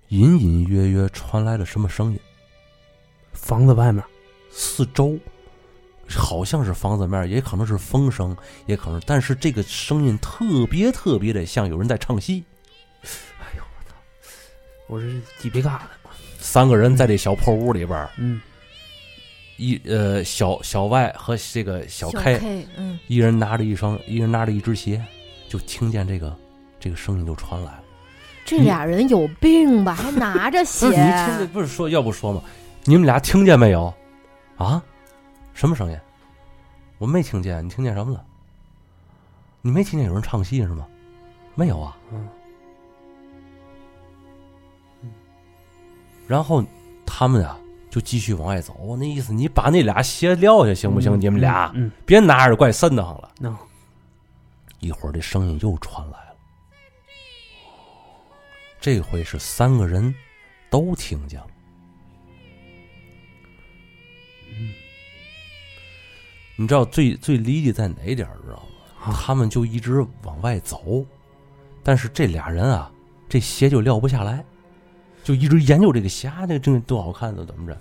[0.08, 2.18] 隐隐约约传来了什么声音，
[3.32, 4.04] 房子外面，
[4.50, 5.18] 四周
[6.08, 8.36] 好像是房子面，也可能是风声，
[8.66, 12.44] 也可能，但是这个声音特别特别的像有人在唱戏。
[13.02, 13.96] 哎呦我操！
[14.88, 15.06] 我这
[15.40, 15.80] 鸡皮疙瘩。
[16.38, 18.40] 三个人在这小破屋里边儿，嗯
[19.56, 25.04] 一呃小小外和这个小小 K K，嗯，一人拿着一双，一人拿着一只鞋，
[25.48, 26.36] 就听见这个
[26.78, 27.82] 这个声音就传来了。
[28.46, 29.94] 这俩人有病吧？
[29.94, 32.40] 还拿着 不鞋是你听见不是说要不说吗？
[32.84, 33.92] 你们俩听见没有？
[34.56, 34.82] 啊？
[35.52, 35.98] 什么声音？
[36.98, 38.24] 我没听见，你听见什么了？
[39.60, 40.86] 你没听见有人唱戏是吗？
[41.54, 41.96] 没有啊。
[42.12, 42.26] 嗯
[46.28, 46.60] 然后
[47.06, 47.56] 他们啊，
[47.88, 48.74] 就继续往外走。
[48.80, 51.20] 我那意思，你把那俩鞋撂下行不行？
[51.20, 53.30] 你们俩嗯，别拿着怪瘆得慌了。
[53.38, 53.54] 那
[54.80, 56.25] 一会儿这声音又传来了，
[58.80, 60.14] 这回是三个人
[60.70, 61.46] 都听见了。
[66.58, 69.12] 你知道最最离奇在哪点儿知道吗？
[69.12, 71.04] 他们就一直往外走，
[71.82, 72.90] 但是这俩人啊，
[73.28, 74.42] 这鞋就撂不下来，
[75.22, 77.78] 就一直研究这个鞋，这真多好看的，怎么着？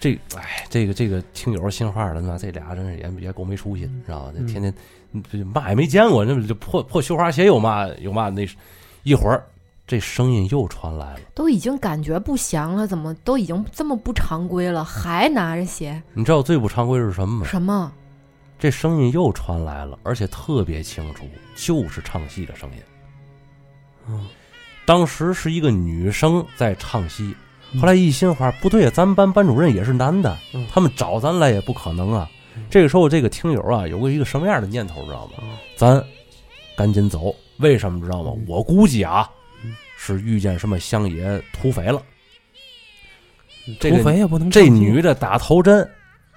[0.00, 4.32] 这哎，这个这个听友心话了，那这俩真是也也够没出息的，知道吧？
[4.36, 4.74] 这天天
[5.30, 8.46] 这嘛也没见过，那这破破绣花鞋有嘛有嘛那
[9.04, 9.46] 一会儿
[9.86, 16.02] 这声音又传来了，都已经感觉不祥了，怎么都已经这么不常规了，还拿着鞋？
[16.12, 17.46] 你知道最不常规是什么吗？
[17.46, 17.92] 什么？
[18.58, 21.24] 这声音又传来了，而且特别清楚，
[21.54, 22.78] 就是唱戏的声音。
[24.08, 24.26] 嗯，
[24.84, 27.34] 当时是一个女生在唱戏，
[27.72, 32.64] 嗯后来一心话，不对啊，咱们班班主任也是男的嗯，他们找咱来也不可能啊嗯。
[32.70, 35.34] 这个时候，这个听友啊，有过一个什么样的念头，知道吗？
[35.42, 36.02] 嗯咱
[36.76, 38.44] 赶紧走，为什么知道吗嗯？
[38.48, 39.35] 我估计啊嗯，
[40.06, 42.02] 是遇见什么乡野土匪了。
[43.80, 45.88] 这个土匪也不能这女的打头阵，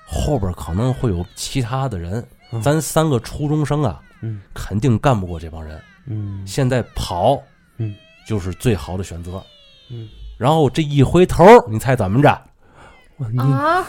[0.06, 5.80] 后边可能会有其他的人，嗯咱三个初中生啊，嗯肯定干不过这帮人。
[6.08, 7.40] 嗯现在跑，
[7.78, 7.94] 嗯，
[8.26, 9.44] 就是最好的选择。
[9.92, 12.30] 嗯，然后这一回头，你猜怎么着？
[13.38, 13.86] 啊？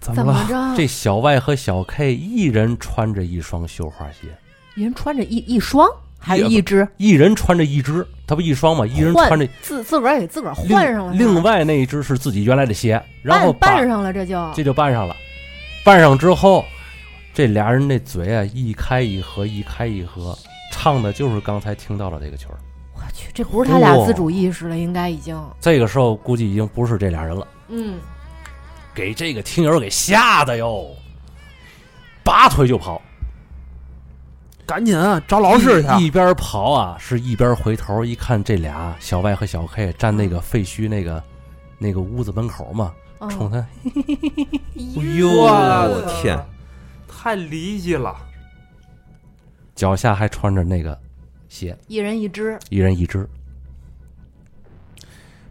[0.00, 0.24] 怎么了？
[0.24, 0.76] 怎么着？
[0.76, 4.36] 这小外和小 K 一人穿着一双绣花鞋，
[4.74, 5.88] 一人穿着一一双
[6.18, 6.86] 还是一只？
[6.96, 8.86] 一人穿着一只，他不一双嘛？
[8.86, 15.14] 一人穿着自自个儿给自个儿换上了，另另外那一只是自己原来的鞋，然后把办办上了，这就这就办上了。
[15.84, 16.64] 办上之后，
[17.34, 20.34] 这俩人那嘴啊一开一合，一开一合，
[20.72, 22.56] 唱的就是刚才听到的这个曲儿。
[22.94, 27.98] 我去，这不是他俩自主意识了，应该已经这个时候估计已经不是这俩人了，嗯，
[28.94, 30.86] 给这个听友给吓的哟，
[32.24, 33.02] 拔腿就跑，
[34.72, 35.98] 赶紧啊，找老师去啊。
[35.98, 41.22] 一一边跑啊，是一边回头一看，这俩小外和小 K 站那个废墟那个
[41.76, 46.42] 那个屋子门口嘛，哦冲他 哎呦我我天，
[47.06, 48.16] 太离奇了！
[49.74, 50.98] 脚下还穿着那个
[51.50, 53.28] 鞋，一人一只，一人一只。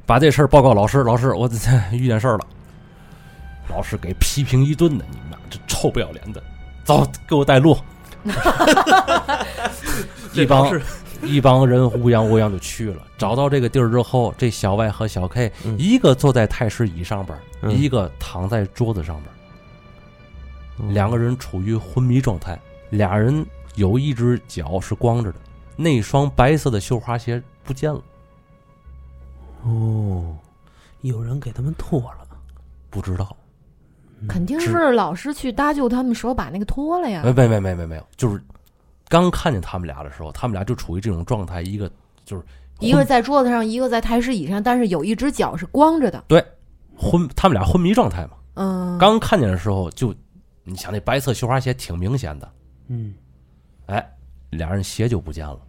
[0.03, 1.47] 把这事儿报告老师，老师，我
[1.91, 2.47] 遇见事儿了。
[3.69, 6.41] 老师给批评一顿呢，你们俩这臭不要脸的，
[6.83, 7.77] 走，给我带路。
[10.33, 10.81] 一帮
[11.23, 13.05] 一帮人乌泱乌泱就去了。
[13.17, 22.59] 找到这个地儿之后，这小外和小 K、嗯一个坐在太师椅上边，嗯一个躺在桌子上边两个人处于昏迷状态。
[22.89, 23.45] 俩人
[23.75, 25.37] 有一只脚是光着的，
[25.75, 28.01] 那双白色的绣花鞋不见了，
[29.63, 30.35] 哦，
[31.01, 32.27] 有人给他们脱了。
[32.89, 33.35] 不知道。
[34.27, 37.31] 肯定是是老师去搭救他们时候把那个脱了呀没。
[37.33, 38.41] 没没没没没有，就是
[39.07, 41.91] 刚看见他们俩的时候，他们俩就处于这种状态，一个
[42.23, 42.43] 就是
[42.79, 46.23] 一个在桌子上，一个在太师椅上，但是有一只脚是光着的。
[46.27, 46.43] 对
[46.95, 48.31] 昏，他们俩昏迷状态嘛。
[48.55, 50.13] 嗯，刚看见的时候就，
[50.63, 52.51] 你想那白色绣花鞋挺明显的，
[52.87, 53.13] 嗯，
[53.85, 54.07] 哎，
[54.49, 55.59] 俩人鞋就不见了，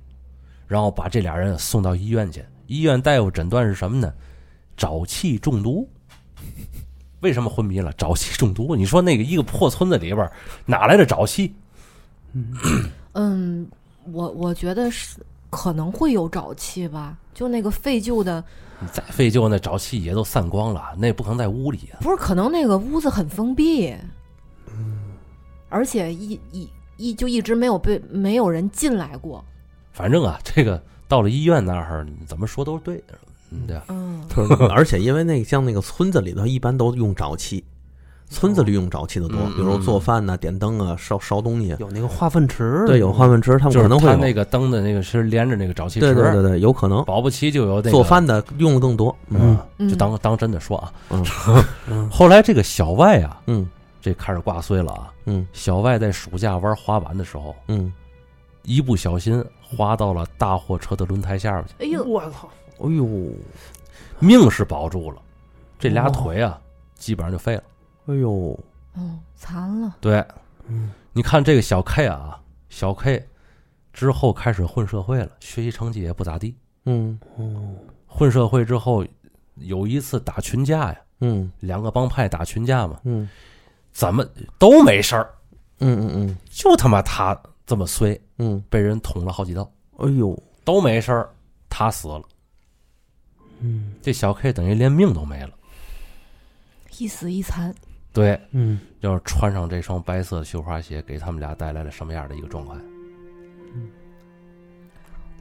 [0.67, 2.45] 然后把这俩人送到医院去。
[2.67, 4.13] 医院大夫诊断是什么呢？
[4.77, 5.89] 沼气中毒。
[7.23, 7.93] 为什么昏迷了？
[7.95, 8.77] 沼气中毒。
[8.77, 10.33] 你说那个一个破村子里边儿
[10.67, 11.55] 哪来的沼气？
[13.15, 13.67] 嗯，
[14.13, 15.19] 我我觉得是
[15.51, 18.43] 可能会有沼气吧，就那个废旧的，
[18.81, 22.01] 你再废旧，那沼气也都散光了，那也不可能在屋里啊。
[22.01, 23.95] 不是可能那个屋子很封闭，
[25.69, 29.45] 而且一一一就一直没有被没有人进来过。
[29.93, 33.32] 反正啊，这个到了医院那儿，怎么说都是对的，嗯，
[33.67, 33.81] 对？
[33.89, 34.23] 嗯，
[34.71, 37.65] 而且因为那个像那个村子里头，一般都用沼气，
[38.29, 41.77] 村子里用沼气的多，嗯比如做饭呐、点灯啊、烧烧东西。
[41.79, 44.17] 有那个化粪池，对，有化粪池，他们可能会有。
[44.17, 49.15] 那个灯的那个是连着那个沼气池，对对对对，有可能保不齐就有那做饭的用的更多。
[49.29, 50.93] 嗯嗯，就当当真的说啊。
[51.11, 51.25] 嗯
[51.89, 53.69] 嗯后来这个小外啊，嗯
[54.01, 55.13] 这开始挂碎了啊。
[55.27, 57.93] 嗯小外在暑假玩滑板的时候，嗯，
[58.65, 62.49] 一不小心滑到了大货车的轮胎下边去，哎呦，我操！
[62.83, 63.07] 哎呦，
[64.19, 65.21] 命是保住了，
[65.79, 66.11] 这俩哦。
[66.11, 66.61] 腿啊，
[66.95, 67.63] 基本上就废了。
[68.07, 68.59] 哎呦，
[68.95, 69.97] 哦，残了。
[70.01, 70.25] 对，
[70.67, 70.91] 嗯。
[71.13, 73.23] 你看这个小 K 啊，小 K
[73.93, 76.57] 之后开始混社会了，学习成绩也不咋地。
[76.87, 77.75] 嗯哦，
[78.07, 79.05] 混社会之后，
[79.57, 81.53] 有一次打群架呀，嗯。
[81.61, 83.29] 两个帮派打群架嘛，嗯。
[83.93, 84.27] 怎么
[84.59, 85.31] 都没事儿，
[85.81, 86.37] 嗯嗯嗯。
[86.51, 91.29] 就他妈他这么衰，嗯，被人捅了好几刀，哎呦，都没事儿，
[91.69, 92.23] 他死了，
[93.63, 95.51] 嗯，这小 K 等于连命都没了。
[96.99, 97.75] 一死一残。
[98.13, 102.79] 对，嗯要是穿上这双白色的绣花鞋，给他们俩带来了什么样的一个状况？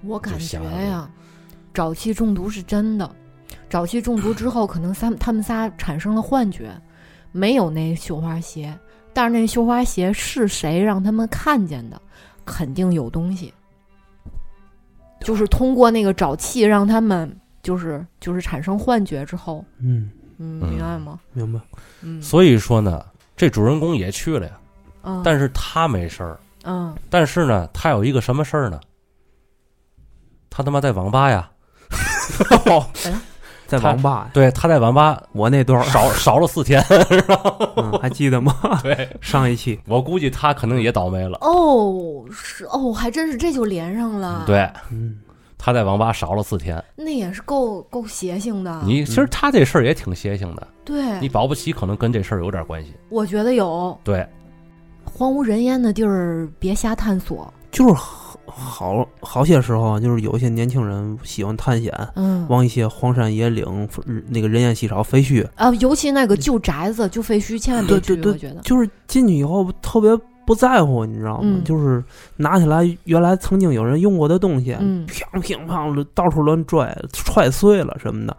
[0.03, 1.09] 我感觉呀，
[1.73, 3.15] 沼气中毒是真的。
[3.69, 6.71] 沼气中毒之后，可能三他们仨产生了幻觉，
[7.31, 8.73] 没有那绣花鞋，
[9.13, 12.01] 但是那绣花鞋是谁让他们看见的？
[12.43, 13.53] 肯定有东西，
[15.19, 21.19] 就是通过那个沼气让他们就是就是产生幻觉之后，嗯，嗯，嗯明白吗？
[21.33, 21.59] 明白。
[22.01, 23.05] 嗯所以说呢，
[23.37, 24.53] 这主人公也去了呀，
[25.03, 26.39] 嗯，但是他没事儿。
[26.63, 28.79] 嗯但是呢，他有一个什么事儿呢？
[30.49, 31.49] 他他妈在网吧呀，
[33.67, 36.83] 在网吧，对，他在网吧我那段儿，少少了四天。
[37.77, 38.53] 嗯还记得吗？
[38.83, 41.37] 对， 上一期，我估计他可能也倒霉了。
[41.41, 45.17] 哦，是哦，还真是这就连上了。，对，嗯，
[45.63, 46.83] 他在网吧少了四天。
[46.95, 48.81] 那也是够够邪性的。
[48.83, 52.93] 你其实他这事儿也挺邪性的，对，你保不齐可能跟这事儿有点关系。
[53.09, 54.27] 我觉得有对，
[55.05, 57.53] 荒无人烟的地儿，别瞎探索。
[57.69, 63.87] 就是好好好些时候啊，就是有一些年轻人喜欢探险，嗯往一些荒山野岭、
[64.27, 68.15] 那个人烟稀少、废墟，啊，尤其那个旧宅子、旧废墟，千万别去。
[68.15, 70.11] 对对我觉得，就是进去以后特别
[70.45, 71.41] 不在乎，你知道吗？
[71.43, 71.63] 嗯。
[71.63, 72.03] 就是
[72.35, 75.05] 拿起来原来曾经有人用过的东西，嗯。
[75.05, 78.35] 乒乒乓的到处乱拽，踹碎了什么的。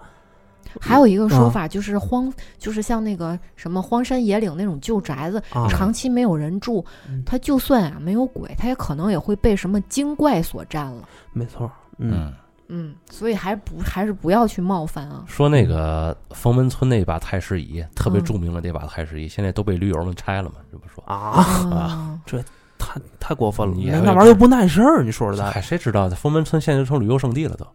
[0.81, 1.51] 还有一个说啊。
[1.51, 5.67] 法就是荒，就是像那个什么荒山野岭那种旧宅子，啊。
[5.69, 11.07] 长期没有人住嗯，它就算啊没有鬼，它也可能也会被什么精怪所占了。
[11.33, 12.33] 没错，嗯，
[12.75, 15.25] 嗯，嗯，所以还不还是不要去冒犯啊。
[15.27, 21.03] 说那个封门村那把太师椅特别嗯著名的那把太师椅，现在都被驴友们拆了嘛，这不说。
[21.07, 22.19] 啊，啊，
[22.79, 27.67] 太太过分了，你那那玩意儿又不耐事儿，你说实在，谁知道这封门村现在就成旅游胜地了都。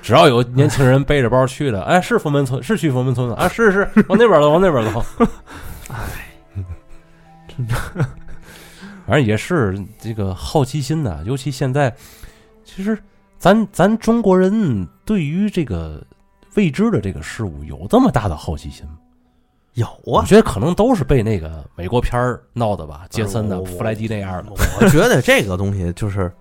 [0.00, 5.04] 只要有年轻人背着包去的，哎，是封门村，是去封门村的啊，是是，往那边走，往那边走。
[9.06, 11.94] 反正也是这个好奇心呐、尤其现在，
[12.64, 12.98] 其实
[13.38, 16.04] 咱咱中国人对于这个
[16.54, 18.98] 未知的这个事物有这么大的好奇心吗？
[19.74, 24.50] 有啊我啊，觉得可能都是被那个美国片儿闹的吧，杰森的、弗莱迪那样的。
[24.52, 26.32] 我觉得这个东西就是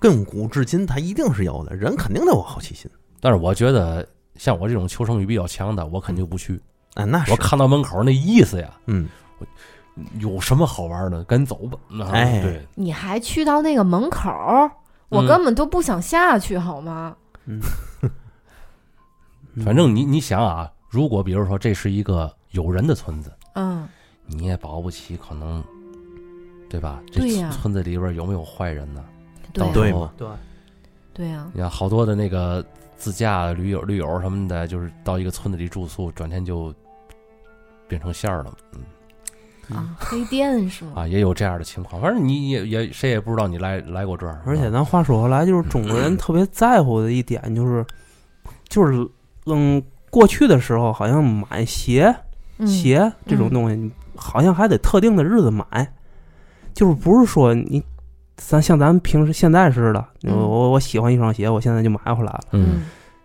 [0.00, 2.90] 亘古至今，它一定是有的，人肯定都有好奇心。
[3.20, 4.04] 但是我觉得
[4.34, 6.60] 像我这种求生欲比较强的，我肯定不去。
[6.94, 9.08] 啊，那是我看到门口那意思呀，嗯，
[10.18, 11.22] 有什么好玩的？
[11.24, 11.78] 赶紧走吧。
[12.04, 14.30] 啊哎对，你还去到那个门口，
[15.08, 17.16] 我嗯根本都不想下去，好吗？
[17.46, 17.60] 嗯
[19.64, 23.86] 反正你你想啊，如果比如说这是一个有人的村子，嗯，
[24.26, 25.62] 你也保不齐可能，
[26.70, 27.02] 对吧？
[27.12, 29.04] 这对呀村子里边有没有坏人呢？
[29.52, 30.26] 对呀、对嘛对，
[31.12, 32.64] 对呀、你看好多的那个
[32.96, 36.74] 自驾驴友、驴友什么的，就是到一个村子里住宿，转天就
[37.86, 38.56] 变成线儿了。
[38.72, 38.80] 嗯
[39.70, 40.92] 啊，黑店是吗？
[40.96, 42.00] 啊，也有这样的情况。
[42.02, 47.84] 反正你也也谁也不知道你来来过这儿，而且咱话说回来，就是中国人特别在乎的一点就是，
[48.68, 49.08] 就是
[49.46, 52.14] 嗯，过去的时候好像买鞋
[52.58, 52.66] 嗯。
[52.66, 55.64] 鞋这种东西，好像还得特定的日子买，
[56.74, 57.82] 就是不是说你
[58.36, 60.36] 咱像咱们平时现在似的，嗯。
[60.36, 62.40] 我我喜欢一双鞋，我现在就买回来了。
[62.52, 62.82] 嗯，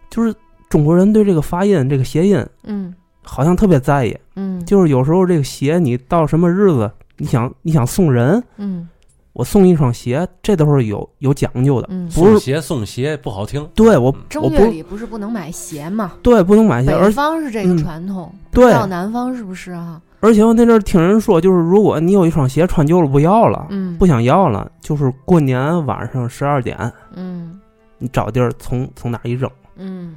[0.10, 0.34] 就是
[0.70, 2.94] 中国人对这个发音、这个谐音嗯
[3.28, 8.88] 好像特别在意，嗯，就是有时候这个鞋你到什么日子，你想你想送人，嗯。
[9.34, 11.88] 我送一双鞋，这都是有有讲究的。
[11.91, 16.13] 嗯，不是送鞋送鞋不好听，对我正我不月里不是不能买鞋吗？
[16.23, 17.78] 对不能买鞋，而北方是这个嗯。
[17.78, 20.01] 传统，不对知道南方是不是啊？
[20.21, 27.59] 而且我那阵儿听人说，就是如果你有一双鞋穿旧了不要了，嗯，不想要了，就是过年晚上十二点，嗯。
[27.99, 30.15] 你找地儿从从哪儿一扔，嗯，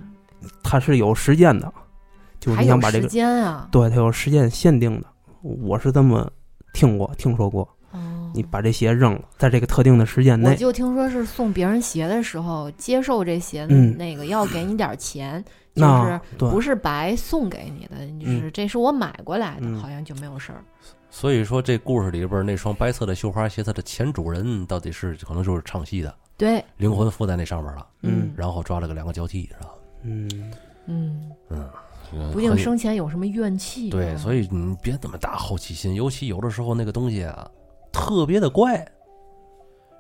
[0.63, 1.71] 它是有时间的，
[2.41, 3.69] 就是还想把这个，间啊？
[3.71, 5.07] 对，它有时间限定的。
[5.43, 6.31] 我是这么
[6.73, 7.63] 听过听说过，
[7.93, 15.43] 哦，你把这鞋扔了，在这个特定的时间内我，就听说是送别人鞋的时候，接受这鞋嗯那个要给你点儿钱，
[15.75, 20.65] 就是不是白送给你的，就是这是我买过来的，嗯好像就没有事儿。
[21.13, 29.71] 所以说这故事里边那双白色的绣花鞋，它的前主人到底是可能就是唱戏的，对，灵魂附在那上面了，嗯然后抓了个两个交替，是吧？
[30.03, 30.31] 嗯，
[30.87, 31.73] 嗯，嗯，这个
[32.33, 33.93] 不定生前有什么怨气啊。
[33.93, 37.49] 对，所以你别那么大好奇心，尤其有的时候那个东西啊，
[37.93, 38.87] 特别的怪，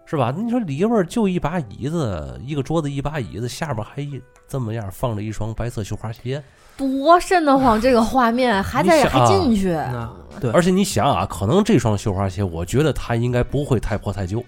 [0.06, 0.34] 是吧？
[0.36, 6.42] 你说里边就一把椅子，一个桌子，一把椅子，下边还一这么样放着一双白色绣花鞋，
[6.76, 14.44] 多瘆得慌，这个画面还在还进去，那对，而且你想啊，可能这双绣花鞋，我觉得它应该不会太破太旧，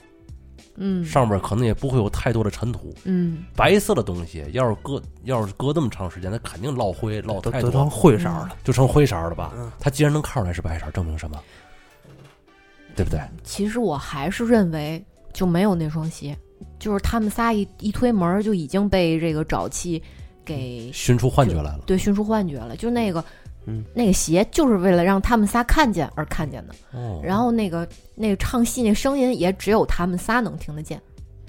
[0.77, 2.95] 嗯上面可能也不会有太多的尘土。
[3.05, 8.57] 嗯白色的东西，要是搁要是搁这么长时间，它肯定落灰落太多都成，灰色了。
[8.64, 9.53] 就成灰色了吧？
[9.57, 11.39] 嗯它既然能看出来是白色，证明什么？
[12.95, 13.20] 对不对？
[13.43, 15.03] 其实我还是认为
[15.33, 16.37] 就没有那双鞋，
[16.79, 20.03] 就是他们仨一一推门就已经被这个沼气
[20.45, 21.81] 给熏出幻觉来了。
[21.87, 22.77] 对熏出幻觉了。
[22.77, 23.41] 就那个嗯，
[23.94, 31.00] 那个鞋就是为了让他们仨看见而看见的，哦，然后那个那个唱戏那声音也只有他们仨能听得见。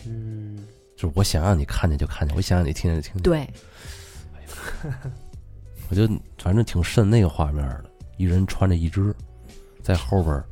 [0.06, 3.24] 嗯，就是我想让你看见就看见，我想让你听见就听见。
[3.24, 3.50] 对，
[5.90, 6.08] 我就
[6.38, 7.86] 反正挺瘆那个画面的，
[8.18, 9.14] 一人穿着一只，
[9.82, 10.44] 在后边，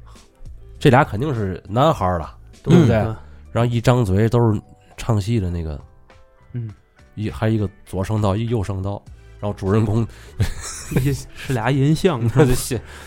[0.79, 2.97] 这俩肯定是男孩了，对不对？
[2.97, 3.15] 嗯
[3.51, 4.61] 然后一张嘴都是
[4.95, 5.77] 唱戏的那个，
[6.53, 6.71] 嗯，
[7.15, 9.03] 一还有一个左声道，一右声道，
[9.41, 10.07] 然后主人公
[11.35, 12.45] 是俩音像， 他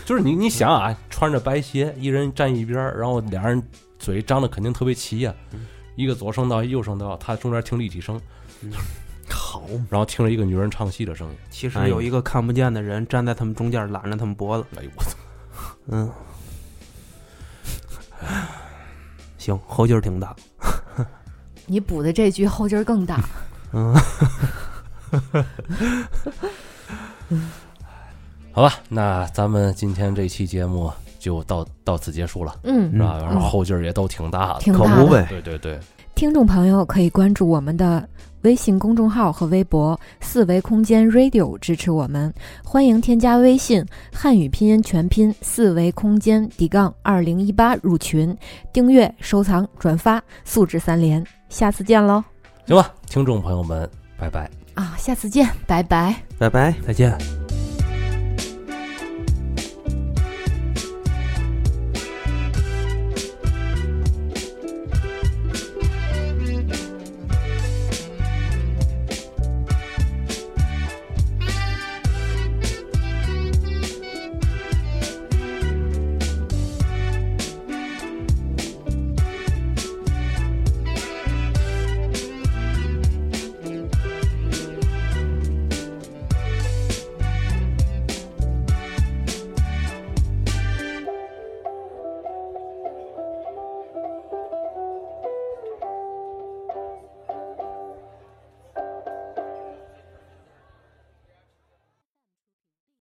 [0.05, 3.63] 就是你你想啊，穿着白鞋，一人站一边，然后俩人
[3.97, 5.65] 嘴张的肯定特别齐呀、嗯
[5.95, 8.19] 一个左声道，一右声道，他中间听立体声，
[9.31, 11.35] 好，然后听着一个女人唱戏的声音。
[11.49, 14.65] 其实有一个看不见的人站在他们中间，揽着他们脖子。
[14.77, 15.15] 哎呦我操！
[15.87, 16.11] 嗯，
[19.39, 20.35] 行，后劲儿挺大。
[21.65, 23.23] 你补的这句后劲儿更大。
[23.71, 23.95] 嗯，
[28.51, 33.17] 好吧，那咱们今天这期节目就到到此结束了，嗯是吧？
[33.21, 34.59] 嗯然后后劲儿也都挺大的。
[34.59, 34.85] 挺大的。
[34.95, 35.25] 可不呗。
[35.29, 35.79] 对对对，
[36.15, 38.07] 听众朋友可以关注我们的
[38.43, 42.33] 微信公众号和微博“四维空间 Radio” 支持我们。
[42.63, 48.37] 欢迎添加微信汉语拼音全拼四维空间底杠二零一八入群，
[48.71, 51.25] 订阅、收藏、转发，素质三连。
[51.49, 52.23] 下次见喽！
[52.67, 54.49] 行吧，听众朋友们，拜拜。
[54.75, 56.15] 啊，下次见，拜拜。
[56.37, 56.73] 拜拜。
[56.85, 57.44] 再见。